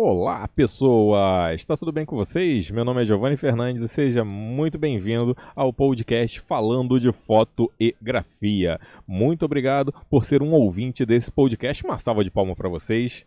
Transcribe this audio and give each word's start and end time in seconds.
Olá, 0.00 0.46
pessoas! 0.46 1.56
Está 1.56 1.76
tudo 1.76 1.90
bem 1.90 2.06
com 2.06 2.14
vocês? 2.14 2.70
Meu 2.70 2.84
nome 2.84 3.02
é 3.02 3.04
Giovanni 3.04 3.36
Fernandes 3.36 3.82
e 3.82 3.88
seja 3.88 4.24
muito 4.24 4.78
bem-vindo 4.78 5.36
ao 5.56 5.72
podcast 5.72 6.40
Falando 6.40 7.00
de 7.00 7.10
Foto 7.10 7.68
e 7.80 7.96
Grafia. 8.00 8.78
Muito 9.08 9.44
obrigado 9.44 9.92
por 10.08 10.24
ser 10.24 10.40
um 10.40 10.52
ouvinte 10.52 11.04
desse 11.04 11.32
podcast. 11.32 11.84
Uma 11.84 11.98
salva 11.98 12.22
de 12.22 12.30
palmas 12.30 12.56
para 12.56 12.68
vocês. 12.68 13.26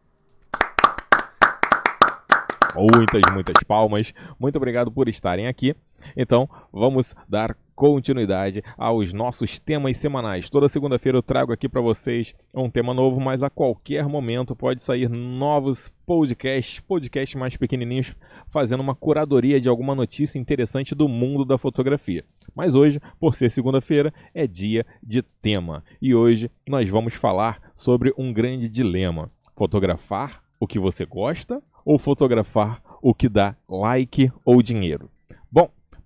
Muitas, 2.74 3.34
muitas 3.34 3.64
palmas. 3.68 4.14
Muito 4.40 4.56
obrigado 4.56 4.90
por 4.90 5.10
estarem 5.10 5.48
aqui. 5.48 5.76
Então, 6.16 6.50
vamos 6.72 7.14
dar 7.28 7.54
continuidade 7.82 8.62
aos 8.78 9.12
nossos 9.12 9.58
temas 9.58 9.98
semanais. 9.98 10.52
Toda 10.52 10.70
segunda-feira 10.70 11.18
eu 11.18 11.24
trago 11.24 11.52
aqui 11.52 11.68
para 11.68 11.82
vocês 11.82 12.36
um 12.54 12.70
tema 12.70 12.94
novo, 12.94 13.20
mas 13.20 13.42
a 13.42 13.50
qualquer 13.50 14.08
momento 14.08 14.56
pode 14.56 14.84
sair 14.84 15.10
novos 15.10 15.92
podcasts, 16.06 16.80
podcasts 16.80 17.34
mais 17.34 17.58
pequenininhos, 17.58 18.16
fazendo 18.52 18.82
uma 18.82 18.94
curadoria 18.94 19.60
de 19.60 19.68
alguma 19.68 19.96
notícia 19.96 20.38
interessante 20.38 20.94
do 20.94 21.10
mundo 21.10 21.44
da 21.44 21.58
fotografia. 21.58 22.24
Mas 22.54 22.76
hoje, 22.76 23.00
por 23.20 23.34
ser 23.34 23.50
segunda-feira, 23.50 24.14
é 24.32 24.46
dia 24.46 24.86
de 25.02 25.24
tema. 25.24 25.84
E 26.00 26.14
hoje 26.14 26.52
nós 26.70 26.88
vamos 26.88 27.16
falar 27.16 27.72
sobre 27.76 28.14
um 28.16 28.32
grande 28.32 28.70
dilema: 28.70 29.32
fotografar 29.56 30.44
o 30.60 30.68
que 30.68 30.78
você 30.78 31.04
gosta 31.04 31.60
ou 31.84 31.98
fotografar 31.98 32.80
o 33.02 33.12
que 33.16 33.28
dá 33.28 33.56
like 33.68 34.32
ou 34.46 34.62
dinheiro. 34.62 35.10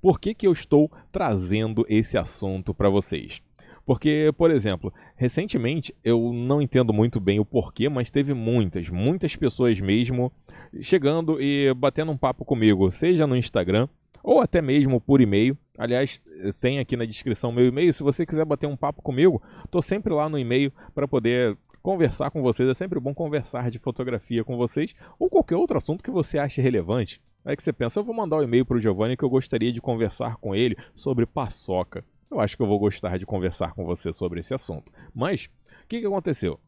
Por 0.06 0.20
que, 0.20 0.36
que 0.36 0.46
eu 0.46 0.54
estou 0.54 0.92
trazendo 1.12 1.84
esse 1.90 2.16
assunto 2.16 2.76
para 2.76 2.92
vocês? 2.92 3.42
Porque, 3.84 4.32
por 4.38 4.52
exemplo, 4.52 4.94
recentemente 5.16 5.96
eu 6.04 6.32
não 6.32 6.62
entendo 6.62 6.94
muito 6.94 7.20
bem 7.20 7.40
o 7.40 7.44
porquê, 7.44 7.90
mas 7.90 8.12
teve 8.12 8.32
muitas, 8.32 8.88
muitas 8.88 9.36
pessoas 9.36 9.82
mesmo 9.82 10.32
chegando 10.80 11.42
e 11.42 11.74
batendo 11.74 12.12
um 12.12 12.18
papo 12.18 12.46
comigo, 12.46 12.92
seja 12.92 13.26
no 13.26 13.36
Instagram 13.36 13.88
ou 14.22 14.42
até 14.42 14.62
mesmo 14.62 15.02
por 15.02 15.22
e-mail. 15.22 15.58
Aliás, 15.76 16.22
tem 16.60 16.78
aqui 16.78 16.96
na 16.96 17.06
descrição 17.06 17.52
meu 17.52 17.66
e-mail. 17.66 17.92
Se 17.92 18.04
você 18.04 18.28
quiser 18.28 18.46
bater 18.46 18.68
um 18.68 18.78
papo 18.78 19.02
comigo, 19.02 19.42
estou 19.66 19.82
sempre 19.82 20.14
lá 20.14 20.30
no 20.30 20.38
e-mail 20.38 20.72
para 20.94 21.08
poder 21.08 21.58
conversar 21.86 22.32
com 22.32 22.42
vocês. 22.42 22.68
É 22.68 22.74
sempre 22.74 23.00
bom 23.00 23.14
conversar 23.14 23.70
de 23.70 23.78
fotografia 23.78 24.44
com 24.44 24.58
vocês 24.58 24.96
ou 25.20 25.30
qualquer 25.30 25.56
outro 25.56 25.78
assunto 25.78 26.04
que 26.04 26.10
você 26.10 26.40
ache 26.40 26.60
relevante. 26.60 27.22
Aí 27.46 27.56
que 27.56 27.62
você 27.62 27.72
pensa, 27.72 28.00
eu 28.00 28.04
vou 28.04 28.16
mandar 28.16 28.38
um 28.38 28.42
e-mail 28.42 28.66
para 28.66 28.76
o 28.76 28.80
Giovanni 28.80 29.16
que 29.16 29.24
eu 29.24 29.30
gostaria 29.30 29.72
de 29.72 29.80
conversar 29.80 30.38
com 30.38 30.56
ele 30.56 30.76
sobre 30.96 31.28
paçoca. 31.28 32.04
Eu 32.32 32.40
acho 32.40 32.58
que 32.58 32.64
eu 32.64 32.68
vou 32.68 32.80
gostar 32.80 33.20
de 33.20 33.26
conversar 33.26 33.74
com 33.74 33.86
você 33.86 34.12
sobre 34.12 34.40
esse 34.40 34.52
assunto. 34.52 34.92
Mas, 35.14 35.46
o 35.84 35.88
que, 35.88 36.00
que 36.00 36.08
aconteceu? 36.08 36.60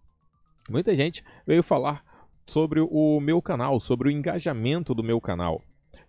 Muita 0.69 0.95
gente 0.95 1.23
veio 1.47 1.63
falar 1.63 2.05
sobre 2.45 2.79
o 2.79 3.19
meu 3.19 3.41
canal, 3.41 3.79
sobre 3.79 4.09
o 4.09 4.11
engajamento 4.11 4.93
do 4.93 5.03
meu 5.03 5.19
canal. 5.19 5.63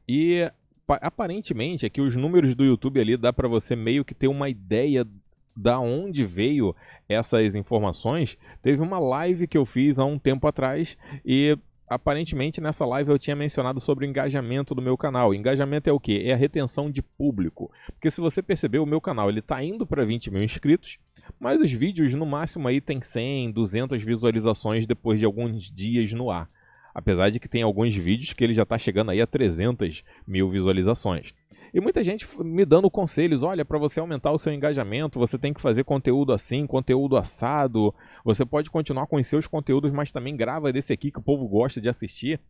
E 0.06 0.50
aparentemente 0.86 1.86
aqui 1.86 2.02
os 2.02 2.14
números 2.14 2.54
do 2.54 2.64
YouTube 2.64 3.00
ali 3.00 3.16
dá 3.16 3.32
para 3.32 3.48
você 3.48 3.74
meio 3.74 4.04
que 4.04 4.14
ter 4.14 4.28
uma 4.28 4.50
ideia 4.50 5.06
da 5.58 5.80
onde 5.80 6.24
veio 6.24 6.74
essas 7.08 7.56
informações. 7.56 8.38
Teve 8.62 8.80
uma 8.80 9.00
live 9.00 9.48
que 9.48 9.58
eu 9.58 9.66
fiz 9.66 9.98
há 9.98 10.04
um 10.04 10.18
tempo 10.18 10.46
atrás 10.46 10.96
e 11.24 11.58
aparentemente 11.88 12.60
nessa 12.60 12.86
live 12.86 13.10
eu 13.10 13.18
tinha 13.18 13.34
mencionado 13.34 13.80
sobre 13.80 14.06
o 14.06 14.08
engajamento 14.08 14.72
do 14.72 14.80
meu 14.80 14.96
canal. 14.96 15.34
Engajamento 15.34 15.90
é 15.90 15.92
o 15.92 15.98
que? 15.98 16.22
É 16.22 16.32
a 16.32 16.36
retenção 16.36 16.88
de 16.88 17.02
público. 17.02 17.72
Porque 17.86 18.08
se 18.08 18.20
você 18.20 18.40
perceber, 18.40 18.78
o 18.78 18.86
meu 18.86 19.00
canal 19.00 19.28
ele 19.28 19.40
está 19.40 19.60
indo 19.62 19.84
para 19.84 20.04
20 20.04 20.30
mil 20.30 20.44
inscritos, 20.44 20.98
mas 21.40 21.60
os 21.60 21.72
vídeos 21.72 22.14
no 22.14 22.24
máximo 22.24 22.68
aí 22.68 22.80
tem 22.80 23.00
100, 23.00 23.50
200 23.50 24.00
visualizações 24.00 24.86
depois 24.86 25.18
de 25.18 25.26
alguns 25.26 25.72
dias 25.72 26.12
no 26.12 26.30
ar. 26.30 26.48
Apesar 26.94 27.30
de 27.30 27.40
que 27.40 27.48
tem 27.48 27.62
alguns 27.62 27.96
vídeos 27.96 28.32
que 28.32 28.44
ele 28.44 28.54
já 28.54 28.62
está 28.62 28.78
chegando 28.78 29.10
aí 29.10 29.20
a 29.20 29.26
300 29.26 30.04
mil 30.26 30.48
visualizações. 30.50 31.34
E 31.72 31.80
muita 31.80 32.02
gente 32.02 32.26
me 32.42 32.64
dando 32.64 32.90
conselhos, 32.90 33.42
olha, 33.42 33.64
para 33.64 33.78
você 33.78 34.00
aumentar 34.00 34.32
o 34.32 34.38
seu 34.38 34.52
engajamento, 34.52 35.18
você 35.18 35.38
tem 35.38 35.52
que 35.52 35.60
fazer 35.60 35.84
conteúdo 35.84 36.32
assim, 36.32 36.66
conteúdo 36.66 37.16
assado. 37.16 37.94
Você 38.24 38.44
pode 38.44 38.70
continuar 38.70 39.06
com 39.06 39.16
os 39.16 39.26
seus 39.26 39.46
conteúdos, 39.46 39.92
mas 39.92 40.10
também 40.10 40.36
grava 40.36 40.72
desse 40.72 40.92
aqui 40.92 41.10
que 41.10 41.18
o 41.18 41.22
povo 41.22 41.46
gosta 41.46 41.80
de 41.80 41.88
assistir. 41.88 42.40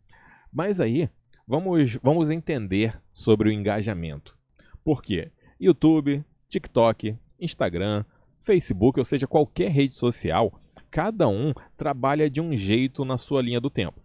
Mas 0.53 0.81
aí, 0.81 1.09
vamos, 1.47 1.99
vamos 2.03 2.31
entender 2.31 3.01
sobre 3.12 3.49
o 3.49 3.53
engajamento. 3.53 4.37
Por 4.84 5.03
quê? 5.03 5.31
YouTube, 5.61 6.25
TikTok, 6.49 7.17
Instagram, 7.41 8.05
Facebook, 8.41 8.99
ou 8.99 9.05
seja, 9.05 9.27
qualquer 9.27 9.71
rede 9.71 9.97
social, 9.97 10.61
cada 10.91 11.29
um 11.29 11.53
trabalha 11.77 12.31
de 12.31 12.41
um 12.41 12.56
jeito 12.56 13.05
na 13.05 13.19
sua 13.19 13.43
linha 13.43 13.61
do 13.61 13.69
tempo. 13.69 14.00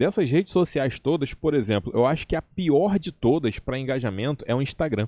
Dessas 0.00 0.30
redes 0.30 0.50
sociais 0.50 0.98
todas, 0.98 1.34
por 1.34 1.52
exemplo, 1.52 1.92
eu 1.94 2.06
acho 2.06 2.26
que 2.26 2.34
a 2.34 2.40
pior 2.40 2.98
de 2.98 3.12
todas 3.12 3.58
para 3.58 3.78
engajamento 3.78 4.42
é 4.48 4.54
o 4.54 4.62
Instagram. 4.62 5.06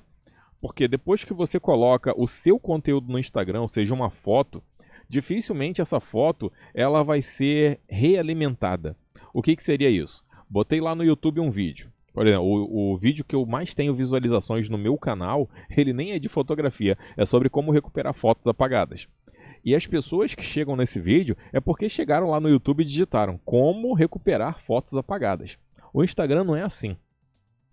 Porque 0.61 0.87
depois 0.87 1.23
que 1.23 1.33
você 1.33 1.59
coloca 1.59 2.13
o 2.15 2.27
seu 2.27 2.59
conteúdo 2.59 3.11
no 3.11 3.17
Instagram, 3.17 3.61
ou 3.61 3.67
seja, 3.67 3.91
uma 3.91 4.11
foto, 4.11 4.61
dificilmente 5.09 5.81
essa 5.81 5.99
foto 5.99 6.53
ela 6.75 7.01
vai 7.01 7.23
ser 7.23 7.79
realimentada. 7.89 8.95
O 9.33 9.41
que, 9.41 9.55
que 9.55 9.63
seria 9.63 9.89
isso? 9.89 10.23
Botei 10.47 10.79
lá 10.79 10.93
no 10.93 11.03
YouTube 11.03 11.39
um 11.39 11.49
vídeo. 11.49 11.91
Por 12.13 12.27
exemplo, 12.27 12.45
o, 12.45 12.93
o, 12.93 12.95
vídeo 12.95 13.25
que 13.25 13.35
eu 13.35 13.47
mais 13.47 13.73
tenho 13.73 13.95
visualizações 13.95 14.69
no 14.69 14.77
meu 14.77 14.95
canal, 14.95 15.49
ele 15.75 15.91
nem 15.91 16.11
é 16.11 16.19
de 16.19 16.29
fotografia, 16.29 16.95
é 17.17 17.25
sobre 17.25 17.49
como 17.49 17.71
recuperar 17.71 18.13
fotos 18.13 18.45
apagadas. 18.45 19.07
E 19.63 19.73
as 19.73 19.87
pessoas 19.87 20.35
que 20.35 20.43
chegam 20.43 20.75
nesse 20.75 20.99
vídeo 20.99 21.37
é 21.53 21.59
porque 21.59 21.87
chegaram 21.87 22.29
lá 22.29 22.39
no 22.39 22.49
YouTube 22.49 22.81
e 22.81 22.85
digitaram 22.85 23.39
como 23.45 23.93
recuperar 23.93 24.59
fotos 24.59 24.95
apagadas. 24.95 25.57
O 25.93 26.03
Instagram 26.03 26.43
não 26.43 26.55
é 26.55 26.63
assim. 26.63 26.97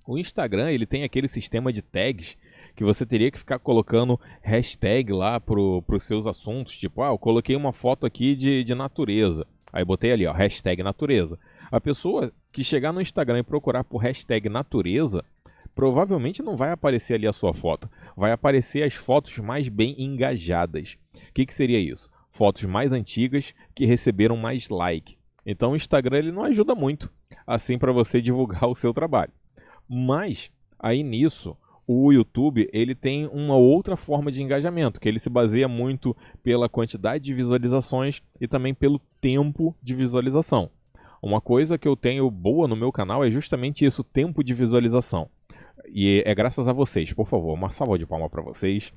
O 0.06 0.18
Instagram 0.18 0.70
ele 0.70 0.86
tem 0.86 1.04
aquele 1.04 1.28
sistema 1.28 1.72
de 1.72 1.82
tags 1.82 2.36
que 2.76 2.84
você 2.84 3.04
teria 3.04 3.30
que 3.30 3.38
ficar 3.38 3.58
colocando 3.58 4.18
hashtag 4.40 5.12
lá 5.12 5.40
para 5.40 5.60
os 5.60 6.04
seus 6.04 6.26
assuntos. 6.26 6.78
Tipo, 6.78 7.02
ah, 7.02 7.08
eu 7.08 7.18
coloquei 7.18 7.56
uma 7.56 7.72
foto 7.72 8.06
aqui 8.06 8.34
de, 8.34 8.62
de 8.62 8.74
natureza. 8.74 9.46
Aí 9.72 9.84
botei 9.84 10.12
ali, 10.12 10.26
ó, 10.26 10.32
hashtag 10.32 10.82
natureza. 10.82 11.38
A 11.70 11.80
pessoa 11.80 12.32
que 12.52 12.64
chegar 12.64 12.92
no 12.92 13.00
Instagram 13.00 13.38
e 13.38 13.44
procurar 13.44 13.84
por 13.84 13.98
hashtag 13.98 14.48
natureza, 14.48 15.24
provavelmente 15.80 16.42
não 16.42 16.58
vai 16.58 16.72
aparecer 16.72 17.14
ali 17.14 17.26
a 17.26 17.32
sua 17.32 17.54
foto. 17.54 17.88
Vai 18.14 18.32
aparecer 18.32 18.82
as 18.82 18.92
fotos 18.92 19.38
mais 19.38 19.70
bem 19.70 19.94
engajadas. 19.96 20.98
O 21.14 21.32
que, 21.32 21.46
que 21.46 21.54
seria 21.54 21.78
isso? 21.78 22.10
Fotos 22.30 22.64
mais 22.64 22.92
antigas 22.92 23.54
que 23.74 23.86
receberam 23.86 24.36
mais 24.36 24.68
like. 24.68 25.16
Então 25.46 25.72
o 25.72 25.76
Instagram 25.76 26.18
ele 26.18 26.32
não 26.32 26.44
ajuda 26.44 26.74
muito 26.74 27.10
assim 27.46 27.78
para 27.78 27.92
você 27.92 28.20
divulgar 28.20 28.68
o 28.68 28.74
seu 28.74 28.92
trabalho. 28.92 29.32
Mas 29.88 30.50
aí 30.78 31.02
nisso 31.02 31.56
o 31.86 32.12
YouTube 32.12 32.68
ele 32.74 32.94
tem 32.94 33.26
uma 33.28 33.56
outra 33.56 33.96
forma 33.96 34.30
de 34.30 34.42
engajamento, 34.42 35.00
que 35.00 35.08
ele 35.08 35.18
se 35.18 35.30
baseia 35.30 35.66
muito 35.66 36.14
pela 36.42 36.68
quantidade 36.68 37.24
de 37.24 37.32
visualizações 37.32 38.22
e 38.38 38.46
também 38.46 38.74
pelo 38.74 39.00
tempo 39.18 39.74
de 39.82 39.94
visualização. 39.94 40.70
Uma 41.22 41.40
coisa 41.40 41.78
que 41.78 41.88
eu 41.88 41.96
tenho 41.96 42.30
boa 42.30 42.68
no 42.68 42.76
meu 42.76 42.92
canal 42.92 43.24
é 43.24 43.30
justamente 43.30 43.86
isso, 43.86 44.04
tempo 44.04 44.44
de 44.44 44.52
visualização. 44.52 45.30
E 45.92 46.22
é 46.24 46.34
graças 46.34 46.68
a 46.68 46.72
vocês, 46.72 47.12
por 47.12 47.26
favor, 47.26 47.52
uma 47.52 47.68
salva 47.68 47.98
de 47.98 48.06
palma 48.06 48.30
para 48.30 48.40
vocês. 48.42 48.92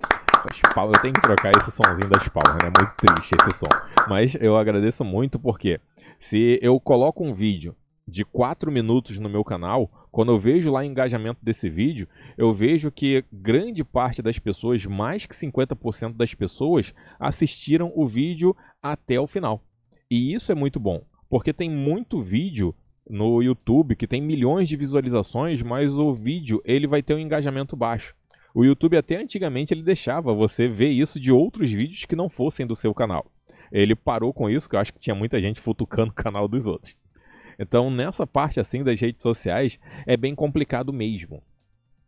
Eu 0.76 1.02
tenho 1.02 1.14
que 1.14 1.22
trocar 1.22 1.52
esse 1.58 1.72
somzinho 1.72 2.10
das 2.10 2.28
palmas, 2.28 2.62
né? 2.62 2.70
É 2.70 2.80
muito 2.80 2.94
triste 2.96 3.36
esse 3.40 3.58
som. 3.58 3.70
Mas 4.08 4.36
eu 4.36 4.56
agradeço 4.56 5.04
muito 5.04 5.40
porque 5.40 5.80
se 6.20 6.60
eu 6.62 6.80
coloco 6.80 7.24
um 7.24 7.34
vídeo 7.34 7.76
de 8.08 8.24
4 8.26 8.72
minutos 8.72 9.18
no 9.18 9.30
meu 9.30 9.44
canal, 9.44 9.90
quando 10.12 10.32
eu 10.32 10.38
vejo 10.38 10.72
lá 10.72 10.82
o 10.82 10.84
engajamento 10.84 11.40
desse 11.42 11.70
vídeo, 11.70 12.08
eu 12.38 12.54
vejo 12.54 12.92
que 12.92 13.24
grande 13.32 13.84
parte 13.84 14.22
das 14.22 14.38
pessoas, 14.38 14.86
mais 14.86 15.26
que 15.26 15.34
50% 15.34 16.16
das 16.16 16.36
pessoas, 16.36 16.94
assistiram 17.20 17.92
o 17.96 18.06
vídeo 18.06 18.56
até 18.82 19.20
o 19.20 19.26
final. 19.26 19.64
E 20.12 20.34
isso 20.34 20.52
é 20.52 20.56
muito 20.56 20.80
bom, 20.80 21.02
porque 21.30 21.54
tem 21.54 21.72
muito 21.72 22.22
vídeo 22.22 22.76
no 23.10 23.42
YouTube 23.42 23.96
que 23.96 24.08
tem 24.08 24.22
milhões 24.22 24.70
de 24.70 24.76
visualizações, 24.76 25.62
mas 25.62 25.94
o 25.94 26.14
vídeo 26.14 26.62
ele 26.66 26.88
vai 26.88 27.02
ter 27.02 27.14
um 27.14 27.20
engajamento 27.20 27.76
baixo. 27.76 28.16
O 28.54 28.64
YouTube 28.64 28.98
até 28.98 29.18
antigamente 29.18 29.74
ele 29.74 29.84
deixava 29.84 30.34
você 30.34 30.68
ver 30.68 30.90
isso 30.90 31.20
de 31.20 31.32
outros 31.32 31.72
vídeos 31.72 32.06
que 32.06 32.16
não 32.16 32.30
fossem 32.30 32.68
do 32.68 32.76
seu 32.76 32.94
canal. 32.94 33.26
Ele 33.72 33.96
parou 33.96 34.32
com 34.32 34.50
isso, 34.50 34.70
que 34.70 34.76
eu 34.76 34.80
acho 34.80 34.94
que 34.94 35.00
tinha 35.00 35.16
muita 35.16 35.42
gente 35.42 35.60
futucando 35.60 36.12
o 36.12 36.16
canal 36.16 36.48
dos 36.48 36.68
outros. 36.68 36.96
Então, 37.58 37.90
nessa 37.90 38.28
parte 38.28 38.60
assim 38.60 38.84
das 38.84 39.00
redes 39.00 39.22
sociais, 39.22 39.80
é 40.06 40.16
bem 40.16 40.36
complicado 40.36 40.94
mesmo 40.94 41.42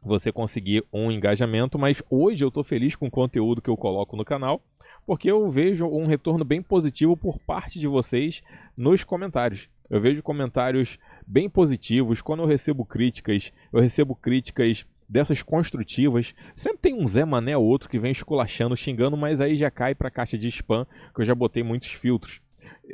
você 0.06 0.32
conseguir 0.32 0.84
um 0.94 1.12
engajamento, 1.12 1.80
mas 1.80 2.04
hoje 2.10 2.46
eu 2.46 2.50
estou 2.50 2.64
feliz 2.64 2.96
com 2.96 3.08
o 3.08 3.12
conteúdo 3.12 3.62
que 3.62 3.70
eu 3.70 3.76
coloco 3.76 4.16
no 4.16 4.24
canal, 4.24 4.62
porque 5.06 5.30
eu 5.30 5.48
vejo 5.50 5.88
um 5.88 6.06
retorno 6.06 6.44
bem 6.44 6.62
positivo 6.62 7.16
por 7.16 7.40
parte 7.40 7.80
de 7.80 7.88
vocês 7.88 8.42
nos 8.76 9.04
comentários. 9.04 9.70
Eu 9.90 10.02
vejo 10.02 10.24
comentários 10.24 10.98
bem 11.28 11.50
positivos. 11.50 12.22
Quando 12.22 12.42
eu 12.42 12.48
recebo 12.48 12.86
críticas, 12.86 13.54
eu 13.72 13.80
recebo 13.80 14.16
críticas 14.16 14.86
dessas 15.08 15.44
construtivas. 15.44 16.34
Sempre 16.56 16.80
tem 16.80 16.96
um 16.96 17.08
Zé 17.08 17.24
Mané 17.24 17.56
ou 17.56 17.64
outro 17.64 17.88
que 17.88 18.00
vem 18.00 18.12
esculachando, 18.12 18.76
xingando, 18.76 19.16
mas 19.16 19.40
aí 19.40 19.56
já 19.56 19.70
cai 19.70 19.94
para 19.94 20.08
a 20.08 20.12
caixa 20.12 20.38
de 20.38 20.48
spam, 20.48 20.86
que 21.14 21.22
eu 21.22 21.26
já 21.26 21.36
botei 21.36 21.62
muitos 21.62 21.92
filtros. 21.92 22.42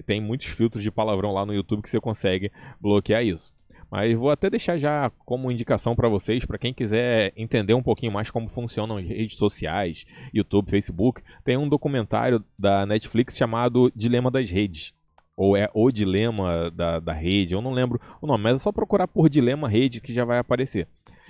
Tem 0.05 0.21
muitos 0.21 0.47
filtros 0.47 0.83
de 0.83 0.91
palavrão 0.91 1.31
lá 1.31 1.45
no 1.45 1.53
YouTube 1.53 1.81
que 1.81 1.89
você 1.89 1.99
consegue 1.99 2.51
bloquear 2.79 3.23
isso. 3.23 3.53
Mas 3.91 4.17
vou 4.17 4.31
até 4.31 4.49
deixar 4.49 4.77
já 4.77 5.11
como 5.25 5.51
indicação 5.51 5.93
para 5.95 6.07
vocês, 6.07 6.45
para 6.45 6.57
quem 6.57 6.73
quiser 6.73 7.33
entender 7.35 7.73
um 7.73 7.83
pouquinho 7.83 8.13
mais 8.13 8.31
como 8.31 8.47
funcionam 8.47 8.95
as 8.95 9.05
redes 9.05 9.35
sociais, 9.37 10.05
YouTube, 10.33 10.71
Facebook, 10.71 11.21
tem 11.43 11.57
um 11.57 11.67
documentário 11.67 12.41
da 12.57 12.85
Netflix 12.85 13.35
chamado 13.35 13.91
Dilema 13.93 14.31
das 14.31 14.49
Redes. 14.49 14.93
Ou 15.35 15.57
é 15.57 15.69
O 15.73 15.91
Dilema 15.91 16.71
da, 16.71 16.99
da 17.01 17.11
Rede, 17.11 17.53
eu 17.53 17.61
não 17.61 17.71
lembro 17.71 17.99
o 18.21 18.27
nome, 18.27 18.43
mas 18.43 18.55
é 18.55 18.59
só 18.59 18.71
procurar 18.71 19.07
por 19.07 19.29
Dilema 19.29 19.67
Rede 19.67 19.99
que 19.99 20.13
já 20.13 20.23
vai 20.23 20.37
aparecer. 20.37 20.87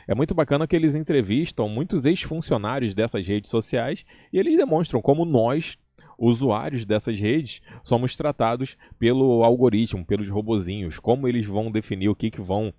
É 0.07 0.13
muito 0.13 0.35
bacana 0.35 0.67
que 0.67 0.75
eles 0.75 0.93
entrevistam 0.93 1.67
muitos 1.67 2.05
ex-funcionários 2.05 2.93
dessas 2.93 3.27
redes 3.27 3.49
sociais 3.49 4.05
e 4.31 4.37
eles 4.37 4.55
demonstram 4.55 5.01
como 5.01 5.25
nós, 5.25 5.77
usuários 6.21 6.85
dessas 6.85 7.19
redes, 7.19 7.61
somos 7.83 8.15
tratados 8.15 8.77
pelo 8.99 9.43
algoritmo, 9.43 10.05
pelos 10.05 10.29
robozinhos, 10.29 10.99
como 10.99 11.27
eles 11.27 11.47
vão 11.47 11.71
definir 11.71 12.09
o 12.09 12.15
que, 12.15 12.29
que 12.29 12.39
vão 12.39 12.71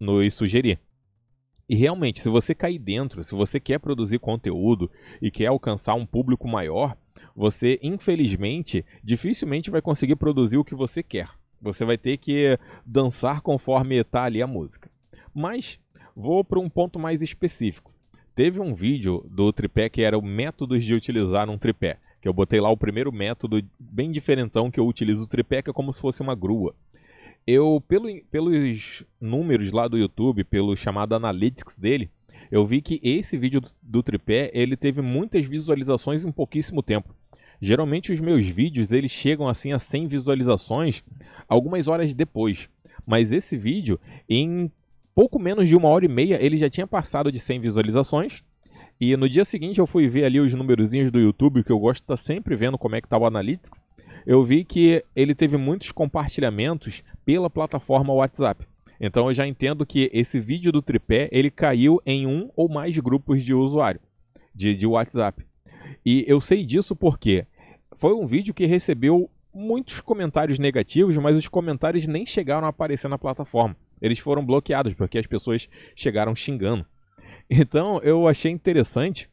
nos 0.00 0.32
sugerir. 0.32 0.80
E 1.68 1.76
realmente, 1.76 2.20
se 2.20 2.28
você 2.30 2.54
cair 2.54 2.78
dentro, 2.78 3.22
se 3.22 3.34
você 3.34 3.60
quer 3.60 3.78
produzir 3.78 4.18
conteúdo 4.18 4.90
e 5.20 5.30
quer 5.30 5.46
alcançar 5.46 5.94
um 5.94 6.06
público 6.06 6.48
maior, 6.48 6.96
você, 7.34 7.78
infelizmente, 7.82 8.84
dificilmente 9.04 9.70
vai 9.70 9.82
conseguir 9.82 10.16
produzir 10.16 10.56
o 10.56 10.64
que 10.64 10.74
você 10.74 11.02
quer. 11.02 11.28
Você 11.60 11.84
vai 11.84 11.98
ter 11.98 12.16
que 12.16 12.58
dançar 12.84 13.42
conforme 13.42 13.96
está 13.96 14.24
ali 14.24 14.40
a 14.40 14.46
música. 14.46 14.90
Mas 15.34 15.78
vou 16.14 16.42
para 16.42 16.60
um 16.60 16.70
ponto 16.70 16.98
mais 16.98 17.20
específico. 17.20 17.92
Teve 18.34 18.60
um 18.60 18.72
vídeo 18.72 19.26
do 19.30 19.52
tripé 19.52 19.88
que 19.88 20.02
era 20.02 20.16
o 20.16 20.22
métodos 20.22 20.84
de 20.84 20.94
utilizar 20.94 21.50
um 21.50 21.58
tripé 21.58 21.98
que 22.26 22.28
eu 22.28 22.34
botei 22.34 22.60
lá 22.60 22.68
o 22.68 22.76
primeiro 22.76 23.12
método 23.12 23.62
bem 23.78 24.10
diferentão 24.10 24.68
que 24.68 24.80
eu 24.80 24.86
utilizo 24.88 25.24
o 25.24 25.54
é 25.54 25.62
como 25.72 25.92
se 25.92 26.00
fosse 26.00 26.20
uma 26.22 26.34
grua. 26.34 26.74
Eu, 27.46 27.80
pelo, 27.86 28.08
pelos 28.32 29.04
números 29.20 29.70
lá 29.70 29.86
do 29.86 29.96
YouTube, 29.96 30.42
pelo 30.42 30.76
chamado 30.76 31.14
Analytics 31.14 31.76
dele, 31.76 32.10
eu 32.50 32.66
vi 32.66 32.82
que 32.82 32.98
esse 33.00 33.38
vídeo 33.38 33.60
do, 33.60 33.70
do 33.80 34.02
tripé, 34.02 34.50
ele 34.52 34.76
teve 34.76 35.00
muitas 35.00 35.46
visualizações 35.46 36.24
em 36.24 36.32
pouquíssimo 36.32 36.82
tempo. 36.82 37.14
Geralmente 37.60 38.12
os 38.12 38.20
meus 38.20 38.44
vídeos, 38.44 38.90
eles 38.90 39.12
chegam 39.12 39.46
assim 39.46 39.72
a 39.72 39.78
100 39.78 40.08
visualizações 40.08 41.04
algumas 41.48 41.86
horas 41.86 42.12
depois. 42.12 42.68
Mas 43.06 43.32
esse 43.32 43.56
vídeo, 43.56 44.00
em 44.28 44.68
pouco 45.14 45.38
menos 45.38 45.68
de 45.68 45.76
uma 45.76 45.88
hora 45.88 46.04
e 46.04 46.08
meia, 46.08 46.44
ele 46.44 46.58
já 46.58 46.68
tinha 46.68 46.88
passado 46.88 47.30
de 47.30 47.38
100 47.38 47.60
visualizações 47.60 48.42
e 49.00 49.16
no 49.16 49.28
dia 49.28 49.44
seguinte 49.44 49.78
eu 49.78 49.86
fui 49.86 50.08
ver 50.08 50.24
ali 50.24 50.40
os 50.40 50.52
numerozinhos 50.54 51.10
do 51.10 51.20
YouTube, 51.20 51.62
que 51.62 51.70
eu 51.70 51.78
gosto 51.78 52.00
de 52.00 52.04
estar 52.04 52.16
tá 52.16 52.22
sempre 52.22 52.56
vendo 52.56 52.78
como 52.78 52.96
é 52.96 53.00
que 53.00 53.08
tá 53.08 53.18
o 53.18 53.26
Analytics. 53.26 53.82
Eu 54.26 54.42
vi 54.42 54.64
que 54.64 55.04
ele 55.14 55.34
teve 55.34 55.56
muitos 55.56 55.92
compartilhamentos 55.92 57.04
pela 57.24 57.48
plataforma 57.48 58.12
WhatsApp. 58.12 58.66
Então 59.00 59.28
eu 59.28 59.34
já 59.34 59.46
entendo 59.46 59.84
que 59.84 60.10
esse 60.12 60.40
vídeo 60.40 60.72
do 60.72 60.82
tripé, 60.82 61.28
ele 61.30 61.50
caiu 61.50 62.00
em 62.06 62.26
um 62.26 62.50
ou 62.56 62.68
mais 62.68 62.98
grupos 62.98 63.44
de 63.44 63.52
usuário 63.52 64.00
de, 64.54 64.74
de 64.74 64.86
WhatsApp. 64.86 65.44
E 66.04 66.24
eu 66.26 66.40
sei 66.40 66.64
disso 66.64 66.96
porque 66.96 67.46
foi 67.96 68.14
um 68.14 68.26
vídeo 68.26 68.54
que 68.54 68.64
recebeu 68.64 69.30
muitos 69.52 70.00
comentários 70.00 70.58
negativos, 70.58 71.16
mas 71.18 71.36
os 71.36 71.48
comentários 71.48 72.06
nem 72.06 72.24
chegaram 72.24 72.66
a 72.66 72.70
aparecer 72.70 73.08
na 73.08 73.18
plataforma. 73.18 73.76
Eles 74.00 74.18
foram 74.18 74.44
bloqueados 74.44 74.94
porque 74.94 75.18
as 75.18 75.26
pessoas 75.26 75.68
chegaram 75.94 76.34
xingando. 76.34 76.86
Então 77.50 78.00
eu 78.02 78.26
achei 78.26 78.50
interessante 78.50 79.28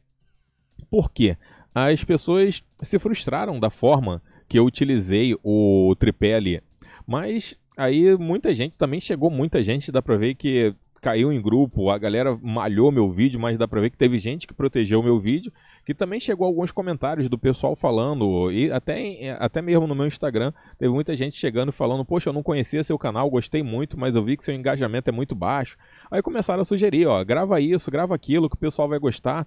porque 0.90 1.36
as 1.74 2.04
pessoas 2.04 2.62
se 2.82 2.98
frustraram 2.98 3.58
da 3.58 3.70
forma 3.70 4.22
que 4.48 4.58
eu 4.58 4.64
utilizei 4.64 5.36
o 5.42 5.94
tripé 5.98 6.34
ali. 6.34 6.62
Mas 7.06 7.56
aí 7.76 8.16
muita 8.16 8.54
gente 8.54 8.78
também 8.78 9.00
chegou, 9.00 9.30
muita 9.30 9.62
gente, 9.62 9.90
dá 9.90 10.00
pra 10.00 10.16
ver 10.16 10.34
que 10.34 10.74
caiu 11.02 11.32
em 11.32 11.42
grupo, 11.42 11.90
a 11.90 11.98
galera 11.98 12.38
malhou 12.42 12.90
meu 12.90 13.10
vídeo, 13.10 13.38
mas 13.38 13.58
dá 13.58 13.68
pra 13.68 13.80
ver 13.80 13.90
que 13.90 13.98
teve 13.98 14.18
gente 14.18 14.46
que 14.46 14.54
protegeu 14.54 15.02
meu 15.02 15.18
vídeo, 15.18 15.52
que 15.84 15.94
também 15.94 16.18
chegou 16.18 16.46
alguns 16.46 16.72
comentários 16.72 17.28
do 17.28 17.38
pessoal 17.38 17.76
falando, 17.76 18.50
e 18.50 18.70
até, 18.72 19.36
até 19.38 19.60
mesmo 19.60 19.86
no 19.86 19.94
meu 19.94 20.06
Instagram, 20.06 20.52
teve 20.78 20.92
muita 20.92 21.14
gente 21.14 21.36
chegando 21.36 21.72
falando, 21.72 22.04
poxa, 22.04 22.30
eu 22.30 22.32
não 22.32 22.42
conhecia 22.42 22.82
seu 22.82 22.98
canal, 22.98 23.30
gostei 23.30 23.62
muito, 23.62 23.98
mas 23.98 24.16
eu 24.16 24.24
vi 24.24 24.36
que 24.36 24.44
seu 24.44 24.54
engajamento 24.54 25.10
é 25.10 25.12
muito 25.12 25.34
baixo. 25.34 25.76
Aí 26.10 26.22
começaram 26.22 26.62
a 26.62 26.64
sugerir, 26.64 27.06
ó, 27.06 27.22
grava 27.22 27.60
isso, 27.60 27.90
grava 27.90 28.14
aquilo, 28.14 28.48
que 28.48 28.56
o 28.56 28.58
pessoal 28.58 28.88
vai 28.88 28.98
gostar. 28.98 29.46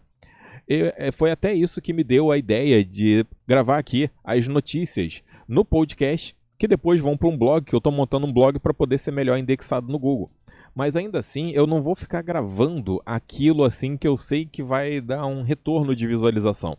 E, 0.67 0.93
é, 0.97 1.11
foi 1.11 1.31
até 1.31 1.53
isso 1.53 1.81
que 1.81 1.93
me 1.93 2.03
deu 2.03 2.31
a 2.31 2.37
ideia 2.37 2.83
de 2.83 3.25
gravar 3.47 3.79
aqui 3.79 4.09
as 4.23 4.47
notícias 4.47 5.23
no 5.47 5.65
podcast, 5.65 6.35
que 6.57 6.67
depois 6.67 6.99
vão 6.99 7.17
para 7.17 7.29
um 7.29 7.37
blog, 7.37 7.65
que 7.65 7.73
eu 7.73 7.77
estou 7.77 7.91
montando 7.91 8.27
um 8.27 8.33
blog 8.33 8.59
para 8.59 8.73
poder 8.73 8.97
ser 8.97 9.11
melhor 9.11 9.37
indexado 9.37 9.87
no 9.91 9.97
Google. 9.97 10.29
Mas 10.77 10.95
ainda 10.95 11.17
assim, 11.17 11.49
eu 11.53 11.65
não 11.65 11.81
vou 11.81 11.95
ficar 11.95 12.21
gravando 12.21 13.01
aquilo 13.03 13.63
assim 13.63 13.97
que 13.97 14.07
eu 14.07 14.15
sei 14.15 14.45
que 14.45 14.61
vai 14.61 15.01
dar 15.01 15.25
um 15.25 15.41
retorno 15.41 15.95
de 15.95 16.05
visualização. 16.05 16.77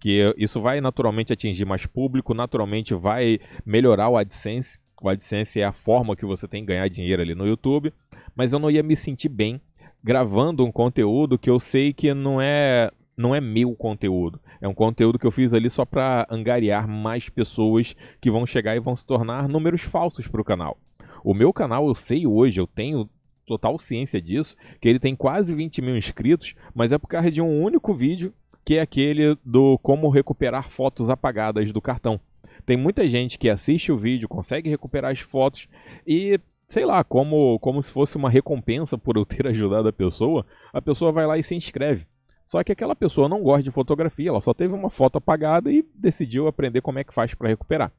Que 0.00 0.34
isso 0.38 0.58
vai 0.58 0.80
naturalmente 0.80 1.34
atingir 1.34 1.66
mais 1.66 1.84
público, 1.84 2.32
naturalmente 2.32 2.94
vai 2.94 3.38
melhorar 3.62 4.08
o 4.08 4.16
AdSense. 4.16 4.80
O 5.02 5.10
AdSense 5.10 5.60
é 5.60 5.66
a 5.66 5.72
forma 5.72 6.16
que 6.16 6.24
você 6.24 6.48
tem 6.48 6.62
de 6.62 6.68
ganhar 6.68 6.88
dinheiro 6.88 7.20
ali 7.20 7.34
no 7.34 7.46
YouTube. 7.46 7.92
Mas 8.34 8.54
eu 8.54 8.58
não 8.58 8.70
ia 8.70 8.82
me 8.82 8.96
sentir 8.96 9.28
bem 9.28 9.60
gravando 10.02 10.64
um 10.64 10.72
conteúdo 10.72 11.38
que 11.38 11.50
eu 11.50 11.60
sei 11.60 11.92
que 11.92 12.14
não 12.14 12.40
é 12.40 12.90
não 13.18 13.34
é 13.34 13.40
meu 13.40 13.76
conteúdo. 13.76 14.40
É 14.62 14.66
um 14.66 14.74
conteúdo 14.74 15.18
que 15.18 15.26
eu 15.26 15.30
fiz 15.30 15.52
ali 15.52 15.68
só 15.68 15.84
para 15.84 16.26
angariar 16.30 16.88
mais 16.88 17.28
pessoas 17.28 17.94
que 18.18 18.30
vão 18.30 18.46
chegar 18.46 18.74
e 18.74 18.80
vão 18.80 18.96
se 18.96 19.04
tornar 19.04 19.46
números 19.46 19.82
falsos 19.82 20.26
para 20.26 20.40
o 20.40 20.44
canal. 20.44 20.78
O 21.22 21.34
meu 21.34 21.52
canal, 21.52 21.86
eu 21.88 21.94
sei 21.94 22.26
hoje, 22.26 22.60
eu 22.60 22.66
tenho 22.66 23.10
total 23.46 23.78
ciência 23.78 24.20
disso, 24.20 24.56
que 24.80 24.88
ele 24.88 24.98
tem 24.98 25.14
quase 25.14 25.54
20 25.54 25.80
mil 25.80 25.96
inscritos, 25.96 26.54
mas 26.74 26.92
é 26.92 26.98
por 26.98 27.06
causa 27.06 27.30
de 27.30 27.40
um 27.40 27.62
único 27.62 27.94
vídeo, 27.94 28.34
que 28.64 28.74
é 28.74 28.80
aquele 28.80 29.36
do 29.44 29.78
como 29.78 30.08
recuperar 30.10 30.68
fotos 30.68 31.08
apagadas 31.08 31.72
do 31.72 31.80
cartão. 31.80 32.20
Tem 32.64 32.76
muita 32.76 33.06
gente 33.06 33.38
que 33.38 33.48
assiste 33.48 33.92
o 33.92 33.96
vídeo, 33.96 34.28
consegue 34.28 34.68
recuperar 34.68 35.12
as 35.12 35.20
fotos 35.20 35.68
e, 36.04 36.40
sei 36.68 36.84
lá, 36.84 37.04
como, 37.04 37.58
como 37.60 37.80
se 37.82 37.92
fosse 37.92 38.16
uma 38.16 38.28
recompensa 38.28 38.98
por 38.98 39.16
eu 39.16 39.24
ter 39.24 39.46
ajudado 39.48 39.88
a 39.88 39.92
pessoa, 39.92 40.44
a 40.72 40.82
pessoa 40.82 41.12
vai 41.12 41.26
lá 41.26 41.38
e 41.38 41.42
se 41.42 41.54
inscreve. 41.54 42.06
Só 42.44 42.62
que 42.62 42.72
aquela 42.72 42.94
pessoa 42.94 43.28
não 43.28 43.42
gosta 43.42 43.62
de 43.62 43.70
fotografia, 43.70 44.28
ela 44.28 44.40
só 44.40 44.54
teve 44.54 44.72
uma 44.74 44.90
foto 44.90 45.18
apagada 45.18 45.70
e 45.70 45.84
decidiu 45.94 46.46
aprender 46.46 46.80
como 46.80 46.98
é 46.98 47.04
que 47.04 47.14
faz 47.14 47.34
para 47.34 47.48
recuperar. 47.48 47.92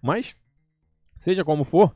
Mas, 0.00 0.34
seja 1.20 1.44
como 1.44 1.62
for, 1.62 1.94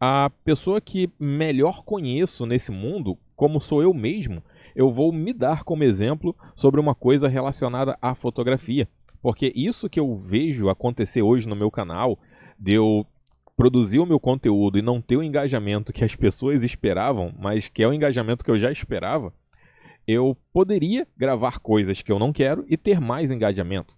a 0.00 0.30
pessoa 0.42 0.80
que 0.80 1.12
melhor 1.20 1.84
conheço 1.84 2.46
nesse 2.46 2.72
mundo, 2.72 3.18
como 3.36 3.60
sou 3.60 3.82
eu 3.82 3.92
mesmo, 3.92 4.42
eu 4.74 4.90
vou 4.90 5.12
me 5.12 5.34
dar 5.34 5.62
como 5.62 5.84
exemplo 5.84 6.34
sobre 6.56 6.80
uma 6.80 6.94
coisa 6.94 7.28
relacionada 7.28 7.98
à 8.00 8.14
fotografia. 8.14 8.88
Porque 9.20 9.52
isso 9.54 9.90
que 9.90 10.00
eu 10.00 10.16
vejo 10.16 10.70
acontecer 10.70 11.20
hoje 11.20 11.46
no 11.46 11.54
meu 11.54 11.70
canal, 11.70 12.18
de 12.58 12.72
eu 12.72 13.04
produzir 13.54 13.98
o 13.98 14.06
meu 14.06 14.18
conteúdo 14.18 14.78
e 14.78 14.82
não 14.82 15.02
ter 15.02 15.18
o 15.18 15.22
engajamento 15.22 15.92
que 15.92 16.02
as 16.02 16.16
pessoas 16.16 16.64
esperavam, 16.64 17.34
mas 17.38 17.68
que 17.68 17.82
é 17.82 17.86
o 17.86 17.92
engajamento 17.92 18.42
que 18.42 18.50
eu 18.50 18.56
já 18.56 18.72
esperava, 18.72 19.34
eu 20.08 20.34
poderia 20.50 21.06
gravar 21.14 21.58
coisas 21.58 22.00
que 22.00 22.10
eu 22.10 22.18
não 22.18 22.32
quero 22.32 22.64
e 22.68 22.78
ter 22.78 22.98
mais 22.98 23.30
engajamento. 23.30 23.94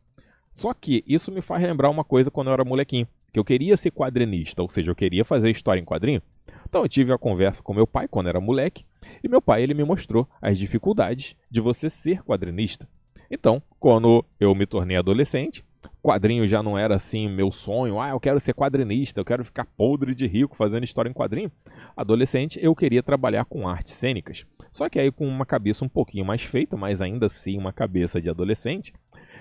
Só 0.52 0.74
que 0.74 1.04
isso 1.06 1.30
me 1.30 1.40
faz 1.40 1.62
lembrar 1.62 1.90
uma 1.90 2.02
coisa 2.02 2.28
quando 2.28 2.48
eu 2.48 2.54
era 2.54 2.64
molequinho 2.64 3.06
que 3.32 3.38
eu 3.38 3.44
queria 3.44 3.76
ser 3.76 3.90
quadrinista, 3.90 4.62
ou 4.62 4.68
seja, 4.68 4.90
eu 4.90 4.94
queria 4.94 5.24
fazer 5.24 5.50
história 5.50 5.80
em 5.80 5.84
quadrinho. 5.84 6.20
Então 6.68 6.82
eu 6.82 6.88
tive 6.88 7.12
a 7.12 7.18
conversa 7.18 7.62
com 7.62 7.72
meu 7.72 7.86
pai 7.86 8.06
quando 8.06 8.28
era 8.28 8.40
moleque, 8.40 8.84
e 9.22 9.28
meu 9.28 9.40
pai 9.40 9.62
ele 9.62 9.74
me 9.74 9.84
mostrou 9.84 10.28
as 10.40 10.58
dificuldades 10.58 11.36
de 11.50 11.60
você 11.60 11.88
ser 11.88 12.22
quadrinista. 12.22 12.88
Então, 13.30 13.62
quando 13.80 14.24
eu 14.38 14.54
me 14.54 14.66
tornei 14.66 14.96
adolescente, 14.96 15.64
quadrinho 16.02 16.46
já 16.46 16.62
não 16.62 16.76
era 16.76 16.96
assim 16.96 17.28
meu 17.28 17.50
sonho, 17.50 18.00
ah, 18.00 18.10
eu 18.10 18.20
quero 18.20 18.40
ser 18.40 18.52
quadrinista, 18.52 19.20
eu 19.20 19.24
quero 19.24 19.44
ficar 19.44 19.64
podre 19.64 20.14
de 20.14 20.26
rico 20.26 20.56
fazendo 20.56 20.84
história 20.84 21.08
em 21.08 21.14
quadrinho. 21.14 21.50
Adolescente, 21.96 22.58
eu 22.60 22.74
queria 22.74 23.02
trabalhar 23.02 23.44
com 23.44 23.66
artes 23.68 23.94
cênicas. 23.94 24.44
Só 24.70 24.88
que 24.88 24.98
aí 24.98 25.12
com 25.12 25.26
uma 25.26 25.46
cabeça 25.46 25.84
um 25.84 25.88
pouquinho 25.88 26.24
mais 26.24 26.42
feita, 26.42 26.76
mas 26.76 27.00
ainda 27.00 27.26
assim 27.26 27.56
uma 27.56 27.72
cabeça 27.72 28.20
de 28.20 28.28
adolescente, 28.28 28.92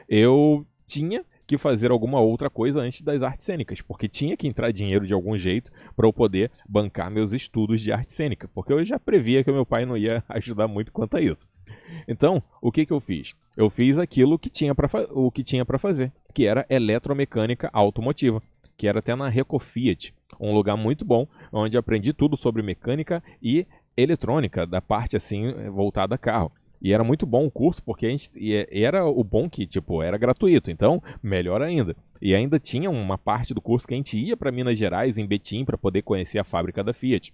eu 0.07 0.65
tinha 0.85 1.25
que 1.51 1.57
fazer 1.57 1.91
alguma 1.91 2.21
outra 2.21 2.49
coisa 2.49 2.79
antes 2.79 3.01
das 3.01 3.21
artes 3.21 3.45
cênicas, 3.45 3.81
porque 3.81 4.07
tinha 4.07 4.37
que 4.37 4.47
entrar 4.47 4.71
dinheiro 4.71 5.05
de 5.05 5.13
algum 5.13 5.37
jeito 5.37 5.69
para 5.97 6.07
eu 6.07 6.13
poder 6.13 6.49
bancar 6.67 7.11
meus 7.11 7.33
estudos 7.33 7.81
de 7.81 7.91
arte 7.91 8.13
cênica, 8.13 8.49
porque 8.53 8.71
eu 8.71 8.85
já 8.85 8.97
previa 8.97 9.43
que 9.43 9.51
meu 9.51 9.65
pai 9.65 9.85
não 9.85 9.97
ia 9.97 10.23
ajudar 10.29 10.69
muito 10.69 10.93
quanto 10.93 11.17
a 11.17 11.21
isso. 11.21 11.45
Então, 12.07 12.41
o 12.61 12.71
que, 12.71 12.85
que 12.85 12.93
eu 12.93 13.01
fiz? 13.01 13.35
Eu 13.57 13.69
fiz 13.69 13.99
aquilo 13.99 14.39
que 14.39 14.49
tinha 14.49 14.73
para 14.73 14.87
para 14.87 15.77
fazer, 15.77 16.13
que 16.33 16.45
era 16.45 16.65
eletromecânica 16.69 17.69
automotiva, 17.73 18.41
que 18.77 18.87
era 18.87 18.99
até 18.99 19.13
na 19.13 19.27
Reco 19.27 19.59
Fiat, 19.59 20.13
um 20.39 20.53
lugar 20.53 20.77
muito 20.77 21.03
bom, 21.03 21.27
onde 21.51 21.75
aprendi 21.75 22.13
tudo 22.13 22.37
sobre 22.37 22.61
mecânica 22.61 23.21
e 23.43 23.67
eletrônica 23.97 24.65
da 24.65 24.79
parte 24.79 25.17
assim 25.17 25.51
voltada 25.69 26.15
a 26.15 26.17
carro. 26.17 26.49
E 26.81 26.91
era 26.91 27.03
muito 27.03 27.25
bom 27.25 27.45
o 27.45 27.51
curso, 27.51 27.83
porque 27.83 28.07
a 28.07 28.09
gente, 28.09 28.31
e 28.35 28.83
era 28.83 29.05
o 29.05 29.23
bom 29.23 29.49
que, 29.49 29.67
tipo, 29.67 30.01
era 30.01 30.17
gratuito, 30.17 30.71
então, 30.71 31.01
melhor 31.21 31.61
ainda. 31.61 31.95
E 32.19 32.33
ainda 32.33 32.59
tinha 32.59 32.89
uma 32.89 33.17
parte 33.17 33.53
do 33.53 33.61
curso 33.61 33.87
que 33.87 33.93
a 33.93 33.97
gente 33.97 34.19
ia 34.19 34.35
para 34.35 34.51
Minas 34.51 34.77
Gerais, 34.77 35.17
em 35.17 35.27
Betim, 35.27 35.63
para 35.63 35.77
poder 35.77 36.01
conhecer 36.01 36.39
a 36.39 36.43
fábrica 36.43 36.83
da 36.83 36.93
Fiat. 36.93 37.31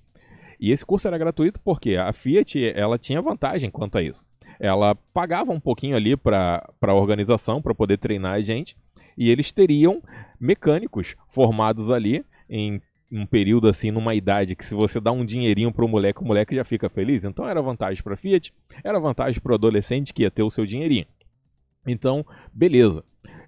E 0.60 0.72
esse 0.72 0.86
curso 0.86 1.08
era 1.08 1.18
gratuito 1.18 1.60
porque 1.63 1.96
a 1.96 2.12
Fiat 2.12 2.74
ela 2.75 2.98
tinha 2.98 3.22
vantagem 3.22 3.70
quanto 3.70 3.98
a 3.98 4.01
isso. 4.01 4.25
Ela 4.60 4.96
pagava 5.13 5.51
um 5.51 5.60
pouquinho 5.60 5.96
ali 5.96 6.18
para 6.18 6.68
a 6.82 6.94
organização 6.94 7.62
para 7.62 7.75
poder 7.75 7.98
treinar 7.98 8.34
a 8.34 8.42
gente 8.42 8.75
e 9.18 9.30
eles 9.30 9.51
teriam 9.51 10.01
mecânicos 10.39 11.16
formados 11.27 11.92
ali 11.92 12.25
em 12.50 12.82
um 13.11 13.25
período 13.25 13.67
assim, 13.67 13.91
numa 13.91 14.13
idade 14.13 14.55
que 14.55 14.65
se 14.65 14.75
você 14.75 14.99
dá 14.99 15.11
um 15.11 15.25
dinheirinho 15.25 15.71
pro 15.71 15.87
moleque, 15.87 16.21
o 16.21 16.25
moleque 16.25 16.55
já 16.55 16.63
fica 16.63 16.89
feliz. 16.89 17.23
Então 17.23 17.47
era 17.47 17.61
vantagem 17.61 18.03
para 18.03 18.17
Fiat, 18.17 18.53
era 18.83 18.99
vantagem 18.99 19.41
para 19.41 19.51
o 19.51 19.55
adolescente 19.55 20.13
que 20.13 20.23
ia 20.23 20.31
ter 20.31 20.43
o 20.43 20.51
seu 20.51 20.65
dinheirinho. 20.65 21.05
Então, 21.85 22.25
beleza. 22.53 23.03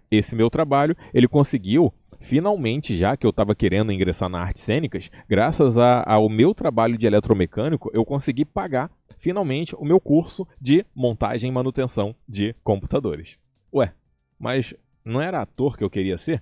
Esse 0.09 0.35
meu 0.35 0.49
trabalho, 0.49 0.95
ele 1.13 1.27
conseguiu 1.27 1.93
finalmente, 2.19 2.97
já 2.97 3.15
que 3.15 3.25
eu 3.25 3.29
estava 3.29 3.55
querendo 3.55 3.91
ingressar 3.91 4.29
na 4.29 4.41
artes 4.41 4.63
cênicas, 4.63 5.09
graças 5.27 5.77
a, 5.77 6.03
ao 6.05 6.29
meu 6.29 6.53
trabalho 6.53 6.97
de 6.97 7.07
eletromecânico, 7.07 7.89
eu 7.93 8.03
consegui 8.03 8.45
pagar 8.45 8.91
finalmente 9.17 9.75
o 9.75 9.85
meu 9.85 9.99
curso 9.99 10.47
de 10.59 10.85
montagem 10.95 11.49
e 11.49 11.53
manutenção 11.53 12.15
de 12.27 12.55
computadores. 12.63 13.37
Ué, 13.73 13.93
mas 14.37 14.73
não 15.03 15.21
era 15.21 15.41
ator 15.41 15.77
que 15.77 15.83
eu 15.83 15.89
queria 15.89 16.17
ser? 16.17 16.41